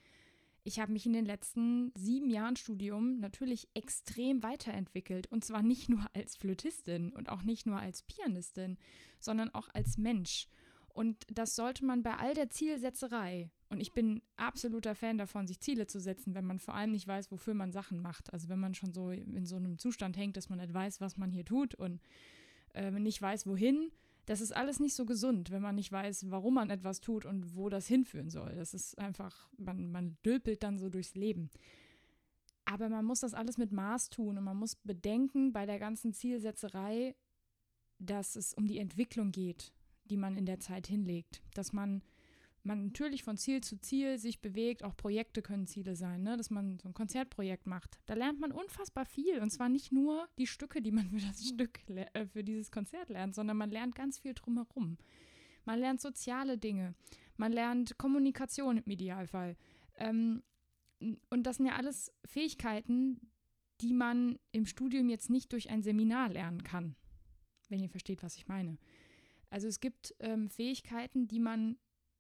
ich 0.68 0.82
habe 0.82 0.92
mich 0.92 1.06
in 1.06 1.14
den 1.14 1.26
letzten 1.26 1.94
sieben 1.96 2.30
Jahren 2.30 2.58
Studium 2.58 3.20
natürlich 3.20 3.70
extrem 3.74 4.44
weiterentwickelt. 4.44 5.26
Und 5.32 5.46
zwar 5.46 5.64
nicht 5.64 5.88
nur 5.88 6.06
als 6.14 6.36
Flötistin 6.36 7.14
und 7.14 7.30
auch 7.30 7.44
nicht 7.44 7.66
nur 7.66 7.80
als 7.80 8.04
Pianistin, 8.04 8.78
sondern 9.18 9.50
auch 9.56 9.70
als 9.74 9.98
Mensch. 9.98 10.50
Und 10.90 11.26
das 11.32 11.56
sollte 11.56 11.86
man 11.86 12.04
bei 12.04 12.16
all 12.16 12.34
der 12.34 12.50
Zielsetzerei, 12.50 13.50
und 13.70 13.82
ich 13.82 13.94
bin 13.94 14.22
absoluter 14.36 14.96
Fan 14.96 15.18
davon, 15.18 15.48
sich 15.48 15.60
Ziele 15.60 15.88
zu 15.88 16.00
setzen, 16.00 16.36
wenn 16.36 16.46
man 16.46 16.60
vor 16.60 16.74
allem 16.74 16.92
nicht 16.92 17.08
weiß, 17.08 17.32
wofür 17.32 17.54
man 17.54 17.72
Sachen 17.72 18.02
macht. 18.02 18.32
Also 18.34 18.50
wenn 18.50 18.60
man 18.60 18.74
schon 18.74 18.94
so 18.94 19.12
in 19.12 19.46
so 19.46 19.58
einem 19.58 19.78
Zustand 19.78 20.18
hängt, 20.18 20.38
dass 20.38 20.50
man 20.50 20.60
nicht 20.60 20.74
weiß, 20.74 21.02
was 21.02 21.18
man 21.18 21.32
hier 21.32 21.46
tut 21.46 21.76
und 21.76 22.02
äh, 22.74 22.92
nicht 22.92 23.22
weiß, 23.22 23.46
wohin. 23.46 23.92
Das 24.28 24.42
ist 24.42 24.52
alles 24.54 24.82
nicht 24.82 24.94
so 24.94 25.06
gesund, 25.06 25.52
wenn 25.52 25.62
man 25.62 25.76
nicht 25.76 25.92
weiß, 25.92 26.30
warum 26.30 26.56
man 26.56 26.70
etwas 26.70 27.00
tut 27.00 27.26
und 27.26 27.56
wo 27.56 27.70
das 27.70 27.88
hinführen 27.88 28.30
soll. 28.30 28.54
Das 28.56 28.74
ist 28.74 29.00
einfach, 29.00 29.50
man, 29.58 29.90
man 29.90 30.18
dülpelt 30.26 30.64
dann 30.64 30.78
so 30.78 30.90
durchs 30.90 31.16
Leben. 31.16 31.50
Aber 32.66 32.90
man 32.90 33.06
muss 33.06 33.22
das 33.22 33.34
alles 33.34 33.58
mit 33.58 33.72
Maß 33.72 34.10
tun 34.10 34.38
und 34.38 34.44
man 34.44 34.58
muss 34.58 34.76
bedenken 34.76 35.54
bei 35.54 35.66
der 35.66 35.80
ganzen 35.80 36.12
Zielsetzerei, 36.12 37.16
dass 38.00 38.36
es 38.36 38.54
um 38.54 38.68
die 38.68 38.80
Entwicklung 38.80 39.32
geht, 39.32 39.74
die 40.04 40.18
man 40.18 40.36
in 40.36 40.46
der 40.46 40.60
Zeit 40.60 40.88
hinlegt. 40.88 41.42
Dass 41.54 41.72
man 41.72 42.04
man 42.68 42.86
natürlich 42.86 43.24
von 43.24 43.38
Ziel 43.38 43.62
zu 43.62 43.80
Ziel 43.80 44.20
sich 44.20 44.42
bewegt. 44.42 44.84
Auch 44.84 44.96
Projekte 44.96 45.42
können 45.42 45.66
Ziele 45.66 45.96
sein, 45.96 46.24
ne? 46.24 46.38
dass 46.38 46.50
man 46.50 46.78
so 46.80 46.88
ein 46.90 46.94
Konzertprojekt 46.94 47.66
macht. 47.66 48.00
Da 48.06 48.14
lernt 48.14 48.40
man 48.40 48.52
unfassbar 48.52 49.06
viel. 49.06 49.40
Und 49.42 49.50
zwar 49.50 49.70
nicht 49.70 49.92
nur 49.92 50.28
die 50.38 50.48
Stücke, 50.48 50.82
die 50.82 50.92
man 50.92 51.10
für 51.10 51.26
das 51.26 51.48
Stück, 51.48 51.80
äh, 51.90 52.26
für 52.28 52.44
dieses 52.44 52.72
Konzert 52.72 53.10
lernt, 53.10 53.34
sondern 53.34 53.58
man 53.58 53.72
lernt 53.72 53.96
ganz 53.96 54.20
viel 54.20 54.34
drumherum. 54.34 54.98
Man 55.66 55.80
lernt 55.80 56.02
soziale 56.02 56.58
Dinge. 56.58 56.94
Man 57.38 57.52
lernt 57.52 57.98
Kommunikation 57.98 58.78
im 58.78 58.92
Idealfall. 58.92 59.58
Ähm, 59.96 60.44
und 61.00 61.44
das 61.44 61.58
sind 61.58 61.68
ja 61.68 61.76
alles 61.76 62.12
Fähigkeiten, 62.26 63.32
die 63.82 63.94
man 63.94 64.40
im 64.52 64.66
Studium 64.66 65.10
jetzt 65.10 65.30
nicht 65.30 65.52
durch 65.54 65.70
ein 65.70 65.84
Seminar 65.84 66.30
lernen 66.30 66.64
kann. 66.64 66.96
Wenn 67.70 67.82
ihr 67.82 67.90
versteht, 67.90 68.24
was 68.24 68.38
ich 68.38 68.48
meine. 68.48 68.78
Also 69.50 69.68
es 69.68 69.80
gibt 69.80 70.16
ähm, 70.20 70.50
Fähigkeiten, 70.50 71.28
die 71.28 71.40
man 71.40 71.78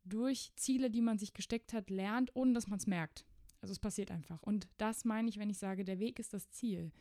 durch 0.09 0.51
Ziele, 0.55 0.89
die 0.89 1.01
man 1.01 1.17
sich 1.17 1.33
gesteckt 1.33 1.73
hat, 1.73 1.89
lernt, 1.89 2.35
ohne 2.35 2.53
dass 2.53 2.67
man 2.67 2.79
es 2.79 2.87
merkt. 2.87 3.25
Also 3.61 3.71
es 3.71 3.79
passiert 3.79 4.11
einfach. 4.11 4.41
Und 4.43 4.67
das 4.77 5.05
meine 5.05 5.29
ich, 5.29 5.39
wenn 5.39 5.49
ich 5.49 5.57
sage, 5.57 5.83
der 5.83 5.99
Weg 5.99 6.19
ist 6.19 6.33
das 6.33 6.49
Ziel. 6.51 6.91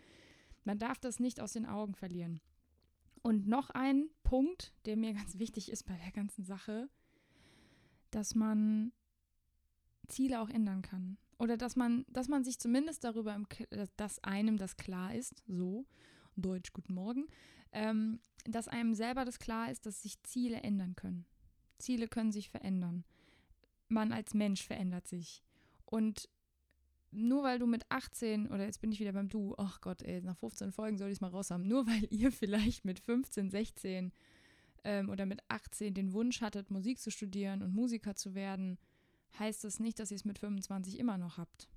Man 0.64 0.78
darf 0.78 0.98
das 0.98 1.20
nicht 1.20 1.40
aus 1.40 1.52
den 1.52 1.66
Augen 1.66 1.94
verlieren. 1.94 2.40
Und 3.22 3.46
noch 3.46 3.70
ein 3.70 4.08
Punkt, 4.22 4.72
der 4.84 4.96
mir 4.96 5.12
ganz 5.12 5.38
wichtig 5.38 5.70
ist 5.70 5.84
bei 5.84 5.96
der 5.96 6.12
ganzen 6.12 6.44
Sache, 6.44 6.88
dass 8.10 8.34
man 8.34 8.92
Ziele 10.08 10.40
auch 10.40 10.48
ändern 10.48 10.82
kann. 10.82 11.18
Oder 11.38 11.56
dass 11.56 11.76
man, 11.76 12.06
dass 12.08 12.28
man 12.28 12.44
sich 12.44 12.58
zumindest 12.58 13.04
darüber, 13.04 13.34
im, 13.34 13.46
dass 13.96 14.22
einem 14.25 14.56
das 14.56 14.76
klar 14.76 15.14
ist, 15.14 15.42
so, 15.46 15.86
Deutsch, 16.36 16.72
guten 16.72 16.94
Morgen, 16.94 17.26
ähm, 17.72 18.20
dass 18.44 18.68
einem 18.68 18.94
selber 18.94 19.25
das 19.25 19.38
klar 19.38 19.70
ist, 19.70 19.86
dass 19.86 20.02
sich 20.02 20.22
Ziele 20.22 20.62
ändern 20.62 20.94
können. 20.96 21.26
Ziele 21.78 22.09
können 22.09 22.33
sich 22.33 22.50
verändern. 22.50 23.04
Man 23.88 24.12
als 24.12 24.35
Mensch 24.35 24.66
verändert 24.66 25.06
sich. 25.06 25.42
Und 25.85 26.28
nur 27.12 27.42
weil 27.45 27.59
du 27.59 27.66
mit 27.66 27.90
18, 27.90 28.49
oder 28.49 28.64
jetzt 28.64 28.80
bin 28.80 28.92
ich 28.92 29.00
wieder 29.00 29.12
beim 29.12 29.28
Du, 29.28 29.54
ach 29.56 29.80
Gott, 29.80 30.02
ey, 30.02 30.21
nach 30.21 30.37
15 30.37 30.73
Folgen 30.73 30.99
soll 30.99 31.09
ich 31.09 31.14
es 31.14 31.21
mal 31.21 31.30
raus 31.30 31.50
haben, 31.50 31.66
nur 31.66 31.87
weil 31.87 32.06
ihr 32.11 32.33
vielleicht 32.33 32.85
mit 32.85 32.99
15, 32.99 33.50
16 33.50 34.12
ähm, 34.85 35.09
oder 35.09 35.26
mit 35.26 35.40
18 35.49 35.95
den 35.95 36.12
Wunsch 36.12 36.40
hattet, 36.40 36.71
Musik 36.71 36.99
zu 36.99 37.11
studieren 37.11 37.62
und 37.62 37.75
Musiker 37.75 38.14
zu 38.14 38.35
werden, 38.35 38.78
heißt 39.38 39.64
das 39.64 39.80
nicht, 39.80 39.99
dass 39.99 40.11
ihr 40.11 40.16
es 40.16 40.25
mit 40.25 40.38
25 40.38 40.99
immer 40.99 41.18
noch 41.18 41.38
habt. 41.38 41.68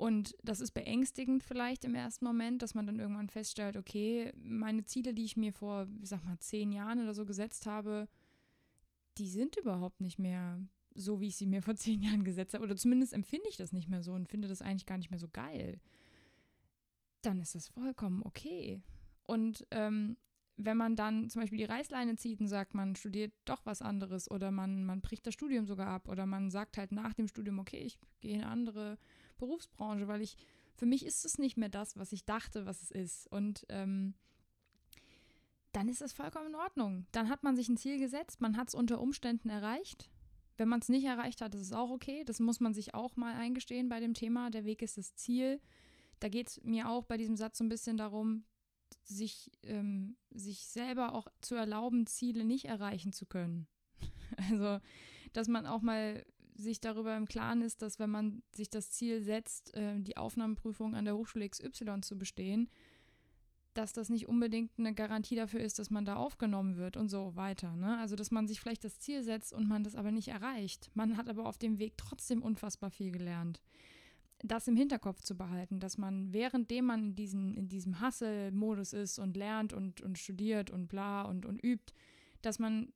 Und 0.00 0.34
das 0.42 0.60
ist 0.60 0.70
beängstigend 0.70 1.42
vielleicht 1.42 1.84
im 1.84 1.94
ersten 1.94 2.24
Moment, 2.24 2.62
dass 2.62 2.74
man 2.74 2.86
dann 2.86 2.98
irgendwann 2.98 3.28
feststellt, 3.28 3.76
okay, 3.76 4.32
meine 4.42 4.84
Ziele, 4.84 5.12
die 5.12 5.24
ich 5.24 5.36
mir 5.36 5.52
vor, 5.52 5.88
ich 6.00 6.08
sag 6.08 6.24
mal, 6.24 6.38
zehn 6.38 6.72
Jahren 6.72 7.02
oder 7.02 7.12
so 7.12 7.26
gesetzt 7.26 7.66
habe, 7.66 8.08
die 9.20 9.28
sind 9.28 9.56
überhaupt 9.56 10.00
nicht 10.00 10.18
mehr 10.18 10.58
so, 10.94 11.20
wie 11.20 11.28
ich 11.28 11.36
sie 11.36 11.46
mir 11.46 11.62
vor 11.62 11.76
zehn 11.76 12.02
Jahren 12.02 12.24
gesetzt 12.24 12.54
habe. 12.54 12.64
Oder 12.64 12.76
zumindest 12.76 13.12
empfinde 13.12 13.48
ich 13.48 13.56
das 13.56 13.72
nicht 13.72 13.88
mehr 13.88 14.02
so 14.02 14.12
und 14.12 14.28
finde 14.28 14.48
das 14.48 14.62
eigentlich 14.62 14.86
gar 14.86 14.98
nicht 14.98 15.10
mehr 15.10 15.20
so 15.20 15.28
geil. 15.28 15.80
Dann 17.22 17.40
ist 17.40 17.54
das 17.54 17.68
vollkommen 17.68 18.22
okay. 18.24 18.82
Und 19.24 19.66
ähm, 19.70 20.16
wenn 20.56 20.76
man 20.76 20.96
dann 20.96 21.28
zum 21.30 21.42
Beispiel 21.42 21.58
die 21.58 21.64
Reißleine 21.64 22.16
zieht 22.16 22.40
und 22.40 22.48
sagt, 22.48 22.74
man 22.74 22.96
studiert 22.96 23.32
doch 23.44 23.64
was 23.64 23.82
anderes 23.82 24.30
oder 24.30 24.50
man, 24.50 24.84
man 24.84 25.00
bricht 25.00 25.26
das 25.26 25.34
Studium 25.34 25.66
sogar 25.66 25.88
ab 25.88 26.08
oder 26.08 26.26
man 26.26 26.50
sagt 26.50 26.76
halt 26.76 26.92
nach 26.92 27.14
dem 27.14 27.28
Studium, 27.28 27.58
okay, 27.58 27.78
ich 27.78 27.98
gehe 28.20 28.34
in 28.34 28.42
eine 28.42 28.50
andere 28.50 28.98
Berufsbranche, 29.38 30.08
weil 30.08 30.22
ich, 30.22 30.36
für 30.74 30.86
mich 30.86 31.04
ist 31.04 31.24
es 31.24 31.38
nicht 31.38 31.56
mehr 31.56 31.68
das, 31.68 31.96
was 31.96 32.12
ich 32.12 32.24
dachte, 32.24 32.66
was 32.66 32.82
es 32.82 32.90
ist. 32.90 33.26
Und 33.28 33.66
ähm, 33.68 34.14
dann 35.72 35.88
ist 35.88 36.02
es 36.02 36.12
vollkommen 36.12 36.48
in 36.48 36.54
Ordnung. 36.54 37.06
Dann 37.12 37.28
hat 37.28 37.42
man 37.42 37.56
sich 37.56 37.68
ein 37.68 37.76
Ziel 37.76 37.98
gesetzt, 37.98 38.40
man 38.40 38.56
hat 38.56 38.68
es 38.68 38.74
unter 38.74 39.00
Umständen 39.00 39.48
erreicht. 39.48 40.10
Wenn 40.56 40.68
man 40.68 40.80
es 40.80 40.88
nicht 40.88 41.04
erreicht 41.04 41.40
hat, 41.40 41.54
ist 41.54 41.62
es 41.62 41.72
auch 41.72 41.90
okay. 41.90 42.22
Das 42.24 42.38
muss 42.38 42.60
man 42.60 42.74
sich 42.74 42.94
auch 42.94 43.16
mal 43.16 43.34
eingestehen 43.34 43.88
bei 43.88 43.98
dem 43.98 44.12
Thema. 44.12 44.50
Der 44.50 44.64
Weg 44.64 44.82
ist 44.82 44.98
das 44.98 45.14
Ziel. 45.14 45.60
Da 46.18 46.28
geht 46.28 46.48
es 46.48 46.62
mir 46.64 46.88
auch 46.88 47.04
bei 47.04 47.16
diesem 47.16 47.36
Satz 47.36 47.58
so 47.58 47.64
ein 47.64 47.70
bisschen 47.70 47.96
darum, 47.96 48.44
sich, 49.04 49.50
ähm, 49.62 50.16
sich 50.30 50.66
selber 50.66 51.14
auch 51.14 51.28
zu 51.40 51.54
erlauben, 51.54 52.06
Ziele 52.06 52.44
nicht 52.44 52.66
erreichen 52.66 53.12
zu 53.12 53.26
können. 53.26 53.66
Also, 54.50 54.80
dass 55.32 55.48
man 55.48 55.66
auch 55.66 55.82
mal 55.82 56.24
sich 56.54 56.80
darüber 56.80 57.16
im 57.16 57.26
Klaren 57.26 57.62
ist, 57.62 57.82
dass 57.82 57.98
wenn 57.98 58.10
man 58.10 58.42
sich 58.54 58.70
das 58.70 58.90
Ziel 58.90 59.22
setzt, 59.22 59.74
äh, 59.74 59.98
die 60.00 60.16
Aufnahmeprüfung 60.16 60.94
an 60.94 61.04
der 61.04 61.16
Hochschule 61.16 61.48
XY 61.48 62.00
zu 62.02 62.16
bestehen, 62.16 62.70
dass 63.80 63.92
das 63.92 64.10
nicht 64.10 64.28
unbedingt 64.28 64.70
eine 64.78 64.94
Garantie 64.94 65.36
dafür 65.36 65.60
ist, 65.60 65.78
dass 65.78 65.90
man 65.90 66.04
da 66.04 66.16
aufgenommen 66.16 66.76
wird 66.76 66.96
und 66.96 67.08
so 67.08 67.34
weiter. 67.34 67.74
Ne? 67.76 67.98
Also, 67.98 68.14
dass 68.14 68.30
man 68.30 68.46
sich 68.46 68.60
vielleicht 68.60 68.84
das 68.84 68.98
Ziel 68.98 69.22
setzt 69.22 69.52
und 69.52 69.68
man 69.68 69.82
das 69.82 69.96
aber 69.96 70.10
nicht 70.10 70.28
erreicht. 70.28 70.90
Man 70.94 71.16
hat 71.16 71.28
aber 71.28 71.46
auf 71.46 71.58
dem 71.58 71.78
Weg 71.78 71.94
trotzdem 71.96 72.42
unfassbar 72.42 72.90
viel 72.90 73.10
gelernt. 73.10 73.60
Das 74.42 74.68
im 74.68 74.76
Hinterkopf 74.76 75.22
zu 75.22 75.36
behalten, 75.36 75.80
dass 75.80 75.98
man 75.98 76.32
währenddem 76.32 76.84
man 76.84 77.04
in, 77.04 77.14
diesen, 77.14 77.54
in 77.54 77.68
diesem 77.68 78.00
Hustle-Modus 78.00 78.92
ist 78.92 79.18
und 79.18 79.36
lernt 79.36 79.72
und, 79.72 80.00
und 80.00 80.18
studiert 80.18 80.70
und 80.70 80.88
bla 80.88 81.22
und, 81.22 81.46
und 81.46 81.62
übt, 81.62 81.92
dass 82.42 82.58
man 82.58 82.92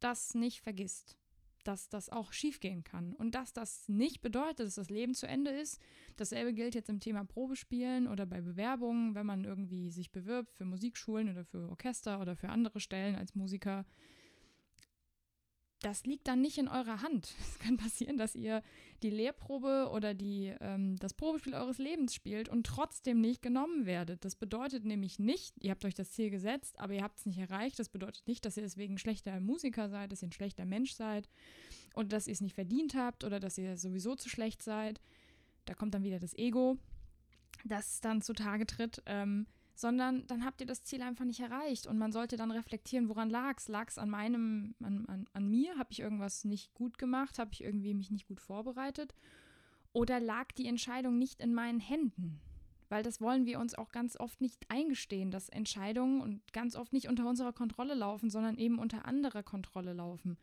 das 0.00 0.34
nicht 0.34 0.60
vergisst 0.60 1.18
dass 1.64 1.88
das 1.88 2.10
auch 2.10 2.32
schiefgehen 2.32 2.84
kann 2.84 3.14
und 3.14 3.34
dass 3.34 3.52
das 3.52 3.88
nicht 3.88 4.20
bedeutet, 4.20 4.60
dass 4.66 4.74
das 4.76 4.90
Leben 4.90 5.14
zu 5.14 5.26
Ende 5.26 5.50
ist. 5.50 5.80
Dasselbe 6.16 6.52
gilt 6.52 6.74
jetzt 6.74 6.88
im 6.88 7.00
Thema 7.00 7.24
Probespielen 7.24 8.06
oder 8.06 8.26
bei 8.26 8.40
Bewerbungen, 8.40 9.14
wenn 9.14 9.26
man 9.26 9.44
irgendwie 9.44 9.90
sich 9.90 10.12
bewirbt 10.12 10.52
für 10.52 10.64
Musikschulen 10.64 11.30
oder 11.30 11.44
für 11.44 11.68
Orchester 11.68 12.20
oder 12.20 12.36
für 12.36 12.48
andere 12.48 12.80
Stellen 12.80 13.16
als 13.16 13.34
Musiker 13.34 13.84
das 15.84 16.06
liegt 16.06 16.26
dann 16.28 16.40
nicht 16.40 16.56
in 16.56 16.68
eurer 16.68 17.02
Hand. 17.02 17.34
Es 17.40 17.58
kann 17.58 17.76
passieren, 17.76 18.16
dass 18.16 18.34
ihr 18.34 18.62
die 19.02 19.10
Lehrprobe 19.10 19.90
oder 19.92 20.14
die, 20.14 20.54
ähm, 20.60 20.96
das 20.96 21.14
Probespiel 21.14 21.54
eures 21.54 21.78
Lebens 21.78 22.14
spielt 22.14 22.48
und 22.48 22.66
trotzdem 22.66 23.20
nicht 23.20 23.42
genommen 23.42 23.84
werdet. 23.84 24.24
Das 24.24 24.34
bedeutet 24.34 24.84
nämlich 24.84 25.18
nicht, 25.18 25.54
ihr 25.60 25.70
habt 25.70 25.84
euch 25.84 25.94
das 25.94 26.10
Ziel 26.10 26.30
gesetzt, 26.30 26.78
aber 26.78 26.94
ihr 26.94 27.02
habt 27.02 27.18
es 27.18 27.26
nicht 27.26 27.38
erreicht. 27.38 27.78
Das 27.78 27.90
bedeutet 27.90 28.26
nicht, 28.26 28.44
dass 28.44 28.56
ihr 28.56 28.62
deswegen 28.62 28.98
schlechter 28.98 29.38
Musiker 29.40 29.88
seid, 29.88 30.10
dass 30.10 30.22
ihr 30.22 30.28
ein 30.28 30.32
schlechter 30.32 30.64
Mensch 30.64 30.92
seid 30.94 31.28
oder 31.94 32.08
dass 32.08 32.26
ihr 32.26 32.32
es 32.32 32.40
nicht 32.40 32.54
verdient 32.54 32.94
habt 32.94 33.24
oder 33.24 33.38
dass 33.38 33.58
ihr 33.58 33.76
sowieso 33.76 34.14
zu 34.14 34.28
schlecht 34.28 34.62
seid. 34.62 35.00
Da 35.66 35.74
kommt 35.74 35.94
dann 35.94 36.02
wieder 36.02 36.18
das 36.18 36.34
Ego, 36.34 36.78
das 37.64 38.00
dann 38.00 38.22
zutage 38.22 38.66
tritt. 38.66 39.02
Ähm, 39.06 39.46
sondern 39.74 40.26
dann 40.26 40.44
habt 40.44 40.60
ihr 40.60 40.66
das 40.66 40.84
Ziel 40.84 41.02
einfach 41.02 41.24
nicht 41.24 41.40
erreicht 41.40 41.86
und 41.86 41.98
man 41.98 42.12
sollte 42.12 42.36
dann 42.36 42.50
reflektieren, 42.50 43.08
woran 43.08 43.28
lag 43.28 43.58
es? 43.58 43.68
Lag 43.68 43.88
es 43.88 43.98
an 43.98 44.08
meinem, 44.08 44.74
an, 44.82 45.06
an, 45.06 45.26
an 45.32 45.48
mir? 45.48 45.76
Habe 45.76 45.90
ich 45.90 46.00
irgendwas 46.00 46.44
nicht 46.44 46.72
gut 46.74 46.96
gemacht? 46.98 47.38
Habe 47.38 47.50
ich 47.52 47.64
irgendwie 47.64 47.94
mich 47.94 48.10
nicht 48.10 48.28
gut 48.28 48.40
vorbereitet? 48.40 49.14
Oder 49.92 50.20
lag 50.20 50.52
die 50.52 50.66
Entscheidung 50.66 51.18
nicht 51.18 51.40
in 51.40 51.54
meinen 51.54 51.80
Händen? 51.80 52.40
Weil 52.88 53.02
das 53.02 53.20
wollen 53.20 53.46
wir 53.46 53.58
uns 53.58 53.74
auch 53.74 53.90
ganz 53.90 54.16
oft 54.18 54.40
nicht 54.40 54.64
eingestehen, 54.68 55.30
dass 55.30 55.48
Entscheidungen 55.48 56.20
und 56.20 56.52
ganz 56.52 56.76
oft 56.76 56.92
nicht 56.92 57.08
unter 57.08 57.28
unserer 57.28 57.52
Kontrolle 57.52 57.94
laufen, 57.94 58.30
sondern 58.30 58.56
eben 58.58 58.78
unter 58.78 59.06
anderer 59.06 59.42
Kontrolle 59.42 59.92
laufen. 59.92 60.36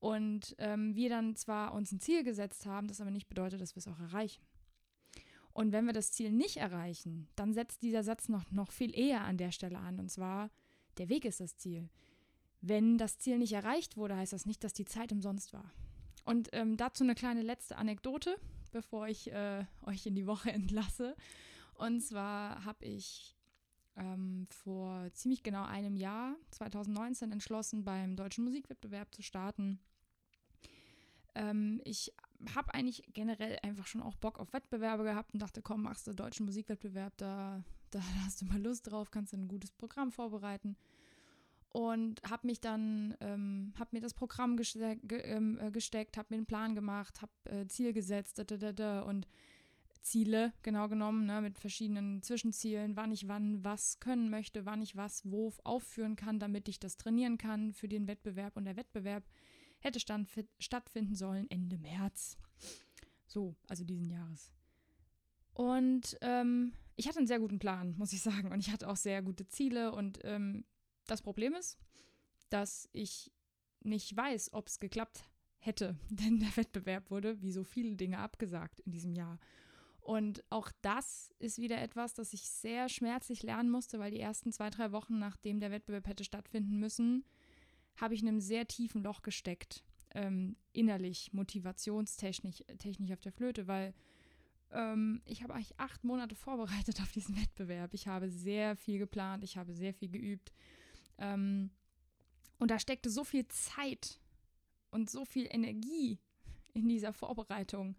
Und 0.00 0.54
ähm, 0.58 0.94
wir 0.94 1.08
dann 1.08 1.36
zwar 1.36 1.72
uns 1.72 1.92
ein 1.92 2.00
Ziel 2.00 2.24
gesetzt 2.24 2.66
haben, 2.66 2.88
das 2.88 3.00
aber 3.00 3.10
nicht 3.10 3.28
bedeutet, 3.28 3.60
dass 3.60 3.76
wir 3.76 3.80
es 3.80 3.88
auch 3.88 4.00
erreichen. 4.00 4.42
Und 5.52 5.72
wenn 5.72 5.86
wir 5.86 5.92
das 5.92 6.12
Ziel 6.12 6.32
nicht 6.32 6.58
erreichen, 6.58 7.28
dann 7.36 7.52
setzt 7.52 7.82
dieser 7.82 8.04
Satz 8.04 8.28
noch, 8.28 8.50
noch 8.50 8.72
viel 8.72 8.96
eher 8.96 9.24
an 9.24 9.36
der 9.36 9.52
Stelle 9.52 9.78
an. 9.78 9.98
Und 9.98 10.10
zwar, 10.10 10.50
der 10.98 11.08
Weg 11.08 11.24
ist 11.24 11.40
das 11.40 11.56
Ziel. 11.56 11.88
Wenn 12.60 12.98
das 12.98 13.18
Ziel 13.18 13.38
nicht 13.38 13.52
erreicht 13.52 13.96
wurde, 13.96 14.16
heißt 14.16 14.32
das 14.32 14.46
nicht, 14.46 14.62
dass 14.62 14.72
die 14.72 14.84
Zeit 14.84 15.12
umsonst 15.12 15.52
war. 15.52 15.72
Und 16.24 16.50
ähm, 16.52 16.76
dazu 16.76 17.02
eine 17.02 17.14
kleine 17.14 17.42
letzte 17.42 17.76
Anekdote, 17.76 18.36
bevor 18.70 19.08
ich 19.08 19.32
äh, 19.32 19.64
euch 19.86 20.06
in 20.06 20.14
die 20.14 20.26
Woche 20.26 20.52
entlasse. 20.52 21.16
Und 21.74 22.00
zwar 22.02 22.64
habe 22.64 22.84
ich 22.84 23.34
ähm, 23.96 24.46
vor 24.50 25.12
ziemlich 25.14 25.42
genau 25.42 25.64
einem 25.64 25.96
Jahr, 25.96 26.36
2019, 26.50 27.32
entschlossen, 27.32 27.84
beim 27.84 28.16
Deutschen 28.16 28.44
Musikwettbewerb 28.44 29.14
zu 29.14 29.22
starten. 29.22 29.80
Ähm, 31.34 31.80
ich 31.84 32.12
habe 32.54 32.74
eigentlich 32.74 33.02
generell 33.12 33.58
einfach 33.62 33.86
schon 33.86 34.02
auch 34.02 34.16
Bock 34.16 34.38
auf 34.38 34.52
Wettbewerbe 34.52 35.04
gehabt 35.04 35.34
und 35.34 35.40
dachte, 35.40 35.62
komm, 35.62 35.82
machst 35.82 36.06
du 36.06 36.12
deutschen 36.12 36.46
Musikwettbewerb, 36.46 37.16
da, 37.16 37.62
da 37.90 38.00
hast 38.24 38.40
du 38.40 38.46
mal 38.46 38.60
Lust 38.60 38.90
drauf, 38.90 39.10
kannst 39.10 39.32
du 39.32 39.36
ein 39.36 39.48
gutes 39.48 39.72
Programm 39.72 40.12
vorbereiten. 40.12 40.76
und 41.72 42.20
habe 42.28 42.46
mich 42.46 42.60
dann, 42.60 43.16
ähm, 43.20 43.72
habe 43.78 43.90
mir 43.92 44.00
das 44.00 44.14
Programm 44.14 44.56
geste 44.56 44.96
ge 44.96 45.20
ähm, 45.20 45.58
äh, 45.60 45.70
gesteckt, 45.70 46.16
habe 46.16 46.28
mir 46.30 46.36
einen 46.36 46.46
Plan 46.46 46.74
gemacht, 46.74 47.22
habe 47.22 47.32
äh, 47.44 47.66
Ziel 47.68 47.92
gesetzt 47.92 48.38
da, 48.38 48.44
da, 48.44 48.72
da, 48.72 49.02
und 49.02 49.28
Ziele 50.02 50.52
genau 50.62 50.88
genommen, 50.88 51.26
ne, 51.26 51.40
mit 51.40 51.58
verschiedenen 51.58 52.22
Zwischenzielen, 52.22 52.96
wann 52.96 53.12
ich 53.12 53.28
wann 53.28 53.62
was 53.64 54.00
können 54.00 54.30
möchte, 54.30 54.66
wann 54.66 54.82
ich 54.82 54.96
was 54.96 55.30
wo 55.30 55.52
aufführen 55.64 56.16
kann, 56.16 56.38
damit 56.38 56.68
ich 56.68 56.80
das 56.80 56.96
trainieren 56.96 57.38
kann 57.38 57.72
für 57.72 57.88
den 57.88 58.08
Wettbewerb. 58.08 58.56
Und 58.56 58.64
der 58.64 58.76
Wettbewerb 58.76 59.24
hätte 59.80 60.00
stattfinden 60.58 61.14
sollen 61.14 61.50
Ende 61.50 61.78
März. 61.78 62.38
So, 63.26 63.56
also 63.68 63.84
diesen 63.84 64.08
Jahres. 64.08 64.52
Und 65.52 66.16
ähm, 66.20 66.72
ich 66.96 67.08
hatte 67.08 67.18
einen 67.18 67.26
sehr 67.26 67.40
guten 67.40 67.58
Plan, 67.58 67.94
muss 67.96 68.12
ich 68.12 68.22
sagen. 68.22 68.52
Und 68.52 68.60
ich 68.60 68.70
hatte 68.70 68.88
auch 68.88 68.96
sehr 68.96 69.22
gute 69.22 69.46
Ziele. 69.46 69.92
Und 69.92 70.20
ähm, 70.24 70.64
das 71.06 71.22
Problem 71.22 71.54
ist, 71.54 71.78
dass 72.50 72.88
ich 72.92 73.32
nicht 73.80 74.14
weiß, 74.16 74.52
ob 74.52 74.68
es 74.68 74.80
geklappt 74.80 75.24
hätte, 75.58 75.96
denn 76.10 76.40
der 76.40 76.56
Wettbewerb 76.56 77.10
wurde, 77.10 77.40
wie 77.42 77.52
so 77.52 77.64
viele 77.64 77.96
Dinge, 77.96 78.18
abgesagt 78.18 78.80
in 78.80 78.92
diesem 78.92 79.14
Jahr. 79.14 79.38
Und 80.00 80.42
auch 80.50 80.72
das 80.80 81.30
ist 81.38 81.58
wieder 81.58 81.80
etwas, 81.80 82.14
das 82.14 82.32
ich 82.32 82.48
sehr 82.48 82.88
schmerzlich 82.88 83.42
lernen 83.42 83.70
musste, 83.70 83.98
weil 83.98 84.10
die 84.10 84.20
ersten 84.20 84.50
zwei, 84.50 84.70
drei 84.70 84.92
Wochen, 84.92 85.18
nachdem 85.18 85.60
der 85.60 85.70
Wettbewerb 85.70 86.06
hätte 86.06 86.24
stattfinden 86.24 86.78
müssen, 86.78 87.24
habe 88.00 88.14
ich 88.14 88.22
in 88.22 88.28
einem 88.28 88.40
sehr 88.40 88.66
tiefen 88.66 89.02
Loch 89.02 89.22
gesteckt, 89.22 89.84
ähm, 90.14 90.56
innerlich, 90.72 91.32
motivationstechnisch 91.32 92.64
technisch 92.78 93.12
auf 93.12 93.20
der 93.20 93.32
Flöte, 93.32 93.66
weil 93.66 93.94
ähm, 94.72 95.22
ich 95.24 95.42
habe 95.42 95.54
eigentlich 95.54 95.78
acht 95.78 96.04
Monate 96.04 96.34
vorbereitet 96.34 97.00
auf 97.00 97.12
diesen 97.12 97.36
Wettbewerb. 97.40 97.94
Ich 97.94 98.06
habe 98.06 98.30
sehr 98.30 98.76
viel 98.76 98.98
geplant, 98.98 99.44
ich 99.44 99.56
habe 99.56 99.72
sehr 99.74 99.92
viel 99.94 100.08
geübt. 100.08 100.52
Ähm, 101.18 101.70
und 102.58 102.70
da 102.70 102.78
steckte 102.78 103.10
so 103.10 103.24
viel 103.24 103.46
Zeit 103.48 104.20
und 104.90 105.10
so 105.10 105.24
viel 105.24 105.46
Energie 105.50 106.18
in 106.74 106.88
dieser 106.88 107.12
Vorbereitung 107.12 107.96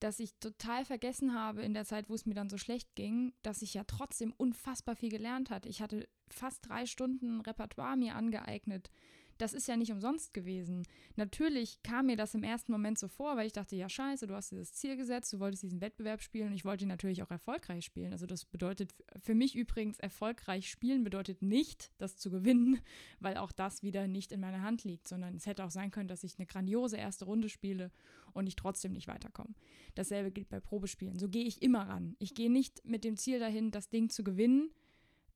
dass 0.00 0.20
ich 0.20 0.34
total 0.40 0.84
vergessen 0.84 1.34
habe 1.34 1.62
in 1.62 1.74
der 1.74 1.84
Zeit, 1.84 2.08
wo 2.08 2.14
es 2.14 2.26
mir 2.26 2.34
dann 2.34 2.48
so 2.48 2.58
schlecht 2.58 2.94
ging, 2.94 3.32
dass 3.42 3.62
ich 3.62 3.74
ja 3.74 3.84
trotzdem 3.84 4.32
unfassbar 4.36 4.96
viel 4.96 5.10
gelernt 5.10 5.50
hatte. 5.50 5.68
Ich 5.68 5.82
hatte 5.82 6.08
fast 6.28 6.68
drei 6.68 6.86
Stunden 6.86 7.40
Repertoire 7.40 7.96
mir 7.96 8.14
angeeignet 8.14 8.90
das 9.38 9.54
ist 9.54 9.68
ja 9.68 9.76
nicht 9.76 9.92
umsonst 9.92 10.34
gewesen. 10.34 10.82
Natürlich 11.16 11.82
kam 11.82 12.06
mir 12.06 12.16
das 12.16 12.34
im 12.34 12.42
ersten 12.42 12.72
Moment 12.72 12.98
so 12.98 13.08
vor, 13.08 13.36
weil 13.36 13.46
ich 13.46 13.52
dachte, 13.52 13.76
ja 13.76 13.88
scheiße, 13.88 14.26
du 14.26 14.34
hast 14.34 14.50
dieses 14.50 14.72
Ziel 14.72 14.96
gesetzt, 14.96 15.32
du 15.32 15.40
wolltest 15.40 15.62
diesen 15.62 15.80
Wettbewerb 15.80 16.22
spielen 16.22 16.48
und 16.48 16.54
ich 16.54 16.64
wollte 16.64 16.84
ihn 16.84 16.88
natürlich 16.88 17.22
auch 17.22 17.30
erfolgreich 17.30 17.84
spielen. 17.84 18.12
Also 18.12 18.26
das 18.26 18.44
bedeutet 18.44 18.94
für 19.22 19.34
mich 19.34 19.54
übrigens, 19.54 19.98
erfolgreich 19.98 20.68
spielen 20.68 21.04
bedeutet 21.04 21.40
nicht, 21.40 21.92
das 21.98 22.16
zu 22.16 22.30
gewinnen, 22.30 22.80
weil 23.20 23.36
auch 23.36 23.52
das 23.52 23.82
wieder 23.82 24.08
nicht 24.08 24.32
in 24.32 24.40
meiner 24.40 24.62
Hand 24.62 24.84
liegt, 24.84 25.08
sondern 25.08 25.36
es 25.36 25.46
hätte 25.46 25.64
auch 25.64 25.70
sein 25.70 25.90
können, 25.90 26.08
dass 26.08 26.24
ich 26.24 26.38
eine 26.38 26.46
grandiose 26.46 26.96
erste 26.96 27.24
Runde 27.24 27.48
spiele 27.48 27.90
und 28.32 28.46
ich 28.46 28.56
trotzdem 28.56 28.92
nicht 28.92 29.08
weiterkomme. 29.08 29.54
Dasselbe 29.94 30.30
gilt 30.30 30.48
bei 30.48 30.60
Probespielen. 30.60 31.18
So 31.18 31.28
gehe 31.28 31.44
ich 31.44 31.62
immer 31.62 31.88
ran. 31.88 32.16
Ich 32.18 32.34
gehe 32.34 32.50
nicht 32.50 32.84
mit 32.84 33.04
dem 33.04 33.16
Ziel 33.16 33.38
dahin, 33.38 33.70
das 33.70 33.88
Ding 33.88 34.10
zu 34.10 34.24
gewinnen, 34.24 34.70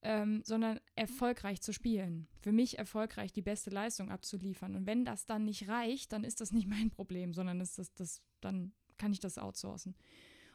ähm, 0.03 0.43
sondern 0.45 0.81
erfolgreich 0.97 1.61
zu 1.63 1.73
spielen. 1.73 2.27
Für 2.41 2.53
mich 2.53 2.79
erfolgreich 2.79 3.33
die 3.33 3.43
beste 3.43 3.71
Leistung 3.71 4.11
abzuliefern. 4.11 4.75
Und 4.75 4.87
wenn 4.87 5.05
das 5.05 5.27
dann 5.27 5.45
nicht 5.45 5.69
reicht, 5.69 6.13
dann 6.13 6.25
ist 6.25 6.41
das 6.41 6.53
nicht 6.53 6.67
mein 6.69 6.91
Problem, 6.91 7.33
sondern 7.33 7.61
ist 7.61 7.79
das, 7.79 7.95
das, 7.95 8.23
dann 8.41 8.73
kann 8.99 9.13
ich 9.13 9.21
das 9.21 9.39
outsourcen. 9.39 9.95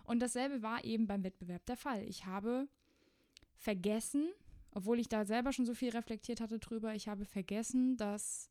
Und 0.03 0.19
dasselbe 0.19 0.61
war 0.61 0.83
eben 0.83 1.07
beim 1.07 1.23
Wettbewerb 1.23 1.65
der 1.65 1.77
Fall. 1.77 2.03
Ich 2.07 2.25
habe 2.25 2.67
vergessen, 3.55 4.29
obwohl 4.71 4.99
ich 4.99 5.09
da 5.09 5.25
selber 5.25 5.51
schon 5.51 5.65
so 5.65 5.73
viel 5.73 5.89
reflektiert 5.89 6.39
hatte 6.39 6.59
drüber, 6.59 6.93
ich 6.93 7.07
habe 7.07 7.25
vergessen, 7.25 7.97
dass 7.97 8.49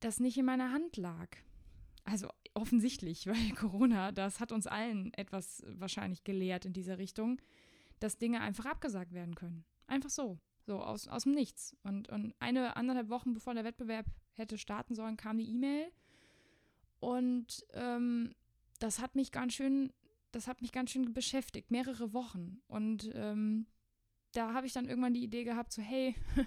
das 0.00 0.18
nicht 0.18 0.36
in 0.38 0.44
meiner 0.46 0.72
Hand 0.72 0.96
lag. 0.96 1.28
Also 2.04 2.28
offensichtlich, 2.54 3.26
weil 3.26 3.50
Corona, 3.54 4.12
das 4.12 4.40
hat 4.40 4.50
uns 4.50 4.66
allen 4.66 5.12
etwas 5.14 5.62
wahrscheinlich 5.66 6.24
gelehrt 6.24 6.64
in 6.64 6.72
dieser 6.72 6.98
Richtung, 6.98 7.40
dass 8.00 8.18
Dinge 8.18 8.40
einfach 8.40 8.66
abgesagt 8.66 9.12
werden 9.12 9.34
können. 9.34 9.64
Einfach 9.90 10.10
so. 10.10 10.38
So, 10.66 10.80
aus, 10.80 11.08
aus 11.08 11.24
dem 11.24 11.32
Nichts. 11.32 11.76
Und, 11.82 12.08
und 12.10 12.34
eine, 12.38 12.76
anderthalb 12.76 13.08
Wochen 13.08 13.32
bevor 13.32 13.54
der 13.54 13.64
Wettbewerb 13.64 14.06
hätte 14.34 14.56
starten 14.56 14.94
sollen, 14.94 15.16
kam 15.16 15.38
die 15.38 15.50
E-Mail. 15.50 15.90
Und 17.00 17.66
ähm, 17.72 18.34
das 18.78 19.00
hat 19.00 19.16
mich 19.16 19.32
ganz 19.32 19.54
schön, 19.54 19.92
das 20.30 20.46
hat 20.46 20.62
mich 20.62 20.70
ganz 20.70 20.90
schön 20.90 21.12
beschäftigt, 21.12 21.70
mehrere 21.72 22.12
Wochen. 22.12 22.62
Und 22.68 23.10
ähm, 23.14 23.66
da 24.32 24.54
habe 24.54 24.66
ich 24.66 24.72
dann 24.72 24.88
irgendwann 24.88 25.14
die 25.14 25.24
Idee 25.24 25.42
gehabt, 25.42 25.72
so, 25.72 25.82
hey, 25.82 26.14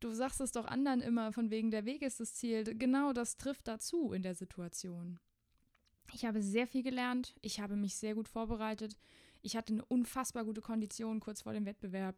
du 0.00 0.10
sagst 0.10 0.42
es 0.42 0.52
doch 0.52 0.66
anderen 0.66 1.00
immer, 1.00 1.32
von 1.32 1.50
wegen 1.50 1.70
der 1.70 1.86
Weg 1.86 2.02
ist 2.02 2.20
das 2.20 2.34
Ziel. 2.34 2.64
Genau 2.76 3.14
das 3.14 3.38
trifft 3.38 3.68
dazu 3.68 4.12
in 4.12 4.22
der 4.22 4.34
Situation. 4.34 5.18
Ich 6.12 6.26
habe 6.26 6.42
sehr 6.42 6.66
viel 6.66 6.82
gelernt, 6.82 7.34
ich 7.40 7.60
habe 7.60 7.76
mich 7.76 7.96
sehr 7.96 8.14
gut 8.14 8.28
vorbereitet, 8.28 8.98
ich 9.40 9.56
hatte 9.56 9.72
eine 9.72 9.84
unfassbar 9.86 10.44
gute 10.44 10.60
Kondition 10.60 11.20
kurz 11.20 11.42
vor 11.42 11.52
dem 11.52 11.64
Wettbewerb. 11.64 12.16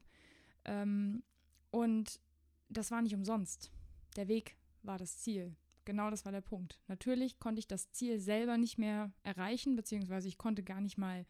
Ähm, 0.67 1.23
und 1.71 2.21
das 2.69 2.91
war 2.91 3.03
nicht 3.03 3.15
umsonst. 3.15 3.71
Der 4.17 4.29
Weg 4.29 4.57
war 4.83 4.99
das 4.99 5.19
Ziel. 5.19 5.57
Genau 5.85 6.11
das 6.11 6.25
war 6.25 6.33
der 6.33 6.41
Punkt. 6.41 6.81
Natürlich 6.89 7.39
konnte 7.39 7.61
ich 7.61 7.69
das 7.69 7.93
Ziel 7.93 8.19
selber 8.19 8.59
nicht 8.59 8.77
mehr 8.77 9.13
erreichen, 9.23 9.77
beziehungsweise 9.77 10.27
ich 10.29 10.37
konnte 10.37 10.63
gar 10.63 10.81
nicht 10.81 10.99
mal 10.99 11.25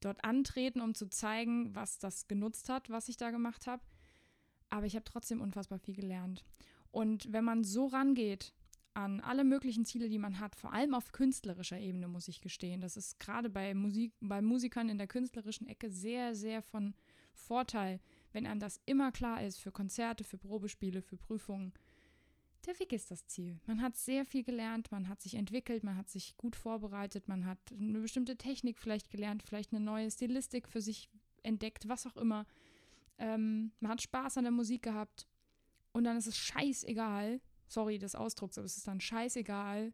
dort 0.00 0.24
antreten, 0.24 0.80
um 0.80 0.94
zu 0.94 1.08
zeigen, 1.08 1.74
was 1.74 1.98
das 1.98 2.26
genutzt 2.26 2.68
hat, 2.68 2.90
was 2.90 3.08
ich 3.08 3.16
da 3.16 3.30
gemacht 3.30 3.66
habe. 3.66 3.82
Aber 4.70 4.86
ich 4.86 4.96
habe 4.96 5.04
trotzdem 5.04 5.40
unfassbar 5.40 5.78
viel 5.78 5.94
gelernt. 5.94 6.44
Und 6.90 7.32
wenn 7.32 7.44
man 7.44 7.62
so 7.62 7.86
rangeht 7.86 8.52
an 8.94 9.20
alle 9.20 9.44
möglichen 9.44 9.84
Ziele, 9.84 10.08
die 10.08 10.18
man 10.18 10.40
hat, 10.40 10.56
vor 10.56 10.72
allem 10.72 10.94
auf 10.94 11.12
künstlerischer 11.12 11.78
Ebene, 11.78 12.08
muss 12.08 12.28
ich 12.28 12.40
gestehen, 12.40 12.80
das 12.80 12.96
ist 12.96 13.20
gerade 13.20 13.48
bei 13.48 13.72
Musik, 13.72 14.12
bei 14.20 14.42
Musikern 14.42 14.88
in 14.88 14.98
der 14.98 15.06
künstlerischen 15.06 15.66
Ecke 15.66 15.90
sehr, 15.90 16.34
sehr 16.34 16.60
von 16.60 16.94
Vorteil, 17.32 18.00
wenn 18.32 18.46
einem 18.46 18.60
das 18.60 18.80
immer 18.86 19.12
klar 19.12 19.42
ist, 19.42 19.58
für 19.58 19.72
Konzerte, 19.72 20.24
für 20.24 20.38
Probespiele, 20.38 21.02
für 21.02 21.16
Prüfungen, 21.16 21.72
der 22.66 22.78
Weg 22.78 22.92
ist 22.92 23.10
das 23.10 23.26
Ziel. 23.26 23.58
Man 23.66 23.82
hat 23.82 23.96
sehr 23.96 24.24
viel 24.24 24.44
gelernt, 24.44 24.92
man 24.92 25.08
hat 25.08 25.20
sich 25.20 25.34
entwickelt, 25.34 25.82
man 25.82 25.96
hat 25.96 26.08
sich 26.08 26.36
gut 26.36 26.54
vorbereitet, 26.54 27.26
man 27.26 27.44
hat 27.44 27.58
eine 27.72 27.98
bestimmte 28.00 28.36
Technik 28.36 28.78
vielleicht 28.78 29.10
gelernt, 29.10 29.42
vielleicht 29.42 29.72
eine 29.72 29.84
neue 29.84 30.10
Stilistik 30.10 30.68
für 30.68 30.80
sich 30.80 31.10
entdeckt, 31.42 31.88
was 31.88 32.06
auch 32.06 32.16
immer. 32.16 32.46
Ähm, 33.18 33.72
man 33.80 33.92
hat 33.92 34.02
Spaß 34.02 34.38
an 34.38 34.44
der 34.44 34.52
Musik 34.52 34.82
gehabt 34.82 35.26
und 35.92 36.04
dann 36.04 36.16
ist 36.16 36.28
es 36.28 36.38
scheißegal, 36.38 37.40
sorry 37.66 37.98
des 37.98 38.14
Ausdrucks, 38.14 38.58
aber 38.58 38.66
es 38.66 38.76
ist 38.76 38.86
dann 38.86 39.00
scheißegal, 39.00 39.92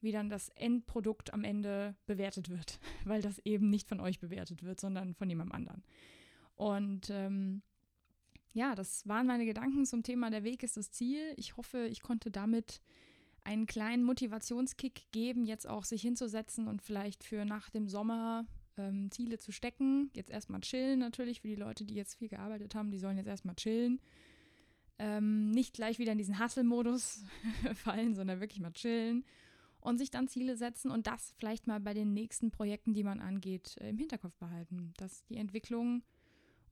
wie 0.00 0.12
dann 0.12 0.28
das 0.28 0.48
Endprodukt 0.50 1.32
am 1.32 1.44
Ende 1.44 1.94
bewertet 2.06 2.48
wird, 2.48 2.80
weil 3.04 3.22
das 3.22 3.38
eben 3.44 3.70
nicht 3.70 3.88
von 3.88 4.00
euch 4.00 4.18
bewertet 4.18 4.64
wird, 4.64 4.80
sondern 4.80 5.14
von 5.14 5.28
jemandem 5.28 5.54
anderen. 5.54 5.84
Und 6.62 7.10
ähm, 7.10 7.60
ja, 8.52 8.76
das 8.76 9.08
waren 9.08 9.26
meine 9.26 9.44
Gedanken 9.44 9.84
zum 9.84 10.04
Thema 10.04 10.30
Der 10.30 10.44
Weg 10.44 10.62
ist 10.62 10.76
das 10.76 10.92
Ziel. 10.92 11.34
Ich 11.36 11.56
hoffe, 11.56 11.88
ich 11.88 12.02
konnte 12.02 12.30
damit 12.30 12.80
einen 13.42 13.66
kleinen 13.66 14.04
Motivationskick 14.04 15.10
geben, 15.10 15.44
jetzt 15.44 15.68
auch 15.68 15.82
sich 15.82 16.02
hinzusetzen 16.02 16.68
und 16.68 16.80
vielleicht 16.80 17.24
für 17.24 17.44
nach 17.44 17.68
dem 17.70 17.88
Sommer 17.88 18.46
ähm, 18.76 19.10
Ziele 19.10 19.38
zu 19.38 19.50
stecken. 19.50 20.12
Jetzt 20.14 20.30
erstmal 20.30 20.60
chillen 20.60 21.00
natürlich 21.00 21.40
für 21.40 21.48
die 21.48 21.56
Leute, 21.56 21.84
die 21.84 21.94
jetzt 21.94 22.14
viel 22.14 22.28
gearbeitet 22.28 22.76
haben, 22.76 22.92
die 22.92 22.98
sollen 23.00 23.16
jetzt 23.16 23.26
erstmal 23.26 23.56
chillen. 23.56 24.00
Ähm, 25.00 25.50
nicht 25.50 25.74
gleich 25.74 25.98
wieder 25.98 26.12
in 26.12 26.18
diesen 26.18 26.38
Hustle-Modus 26.38 27.24
fallen, 27.74 28.14
sondern 28.14 28.38
wirklich 28.38 28.60
mal 28.60 28.70
chillen 28.70 29.24
und 29.80 29.98
sich 29.98 30.12
dann 30.12 30.28
Ziele 30.28 30.56
setzen 30.56 30.92
und 30.92 31.08
das 31.08 31.34
vielleicht 31.38 31.66
mal 31.66 31.80
bei 31.80 31.92
den 31.92 32.14
nächsten 32.14 32.52
Projekten, 32.52 32.94
die 32.94 33.02
man 33.02 33.18
angeht, 33.18 33.78
im 33.78 33.98
Hinterkopf 33.98 34.36
behalten. 34.36 34.94
Dass 34.96 35.24
die 35.24 35.38
Entwicklung 35.38 36.04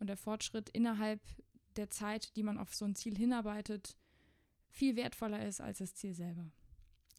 und 0.01 0.09
der 0.09 0.17
Fortschritt 0.17 0.69
innerhalb 0.71 1.21
der 1.77 1.91
Zeit, 1.91 2.35
die 2.37 2.43
man 2.43 2.59
auf 2.59 2.75
so 2.75 2.85
ein 2.85 2.97
Ziel 2.97 3.17
hinarbeitet, 3.17 3.97
viel 4.69 4.97
wertvoller 4.97 5.47
ist 5.47 5.61
als 5.61 5.79
das 5.79 5.95
Ziel 5.95 6.15
selber. 6.15 6.51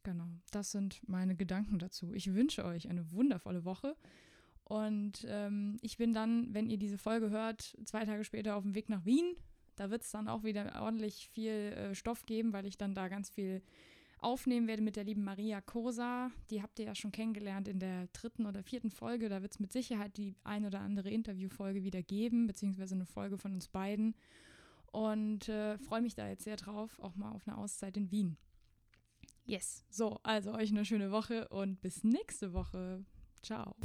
Genau, 0.04 0.28
das 0.52 0.72
sind 0.72 1.08
meine 1.08 1.36
Gedanken 1.36 1.80
dazu. 1.80 2.14
Ich 2.14 2.34
wünsche 2.34 2.66
euch 2.66 2.90
eine 2.90 3.12
wundervolle 3.12 3.66
Woche 3.66 3.96
und 4.64 5.26
ähm, 5.28 5.78
ich 5.82 5.98
bin 5.98 6.14
dann, 6.14 6.54
wenn 6.54 6.70
ihr 6.70 6.78
diese 6.78 6.98
Folge 6.98 7.30
hört, 7.30 7.78
zwei 7.86 8.06
Tage 8.06 8.24
später 8.24 8.56
auf 8.56 8.64
dem 8.64 8.74
Weg 8.74 8.90
nach 8.90 9.06
Wien. 9.06 9.36
Da 9.76 9.90
wird 9.90 10.02
es 10.02 10.12
dann 10.12 10.28
auch 10.28 10.44
wieder 10.44 10.82
ordentlich 10.82 11.30
viel 11.30 11.52
äh, 11.52 11.96
Stoff 11.96 12.26
geben, 12.26 12.52
weil 12.52 12.66
ich 12.66 12.78
dann 12.78 12.96
da 12.96 13.08
ganz 13.08 13.30
viel 13.30 13.62
aufnehmen 14.22 14.68
werde 14.68 14.82
mit 14.82 14.96
der 14.96 15.04
lieben 15.04 15.24
Maria 15.24 15.62
Kosa. 15.62 16.32
Die 16.50 16.62
habt 16.62 16.80
ihr 16.80 16.86
ja 16.86 16.96
schon 16.96 17.12
kennengelernt 17.12 17.68
in 17.68 17.80
der 17.80 18.08
dritten 18.14 18.46
oder 18.46 18.64
vierten 18.64 18.92
Folge. 18.92 19.30
Da 19.30 19.42
wird 19.42 19.54
es 19.54 19.60
mit 19.60 19.72
Sicherheit 19.72 20.16
die 20.18 20.36
ein 20.44 20.66
oder 20.66 20.80
andere 20.80 21.10
Interviewfolge 21.10 21.84
wieder 21.84 22.04
geben, 22.04 22.48
beziehungsweise 22.48 22.96
eine 22.96 23.06
Folge 23.06 23.38
von 23.38 23.54
uns 23.54 23.68
beiden. 23.68 24.16
Und 24.92 25.50
äh, 25.50 25.78
freue 25.80 26.02
mich 26.02 26.16
da 26.16 26.28
jetzt 26.28 26.44
sehr 26.44 26.58
drauf, 26.58 27.00
auch 27.00 27.16
mal 27.16 27.32
auf 27.32 27.48
eine 27.48 27.58
Auszeit 27.58 27.98
in 27.98 28.12
Wien. 28.12 28.38
Yes. 29.46 29.84
So, 29.90 30.20
also 30.24 30.54
euch 30.54 30.70
eine 30.70 30.86
schöne 30.86 31.12
Woche 31.12 31.48
und 31.50 31.82
bis 31.82 32.04
nächste 32.04 32.54
Woche. 32.54 33.04
Ciao. 33.42 33.76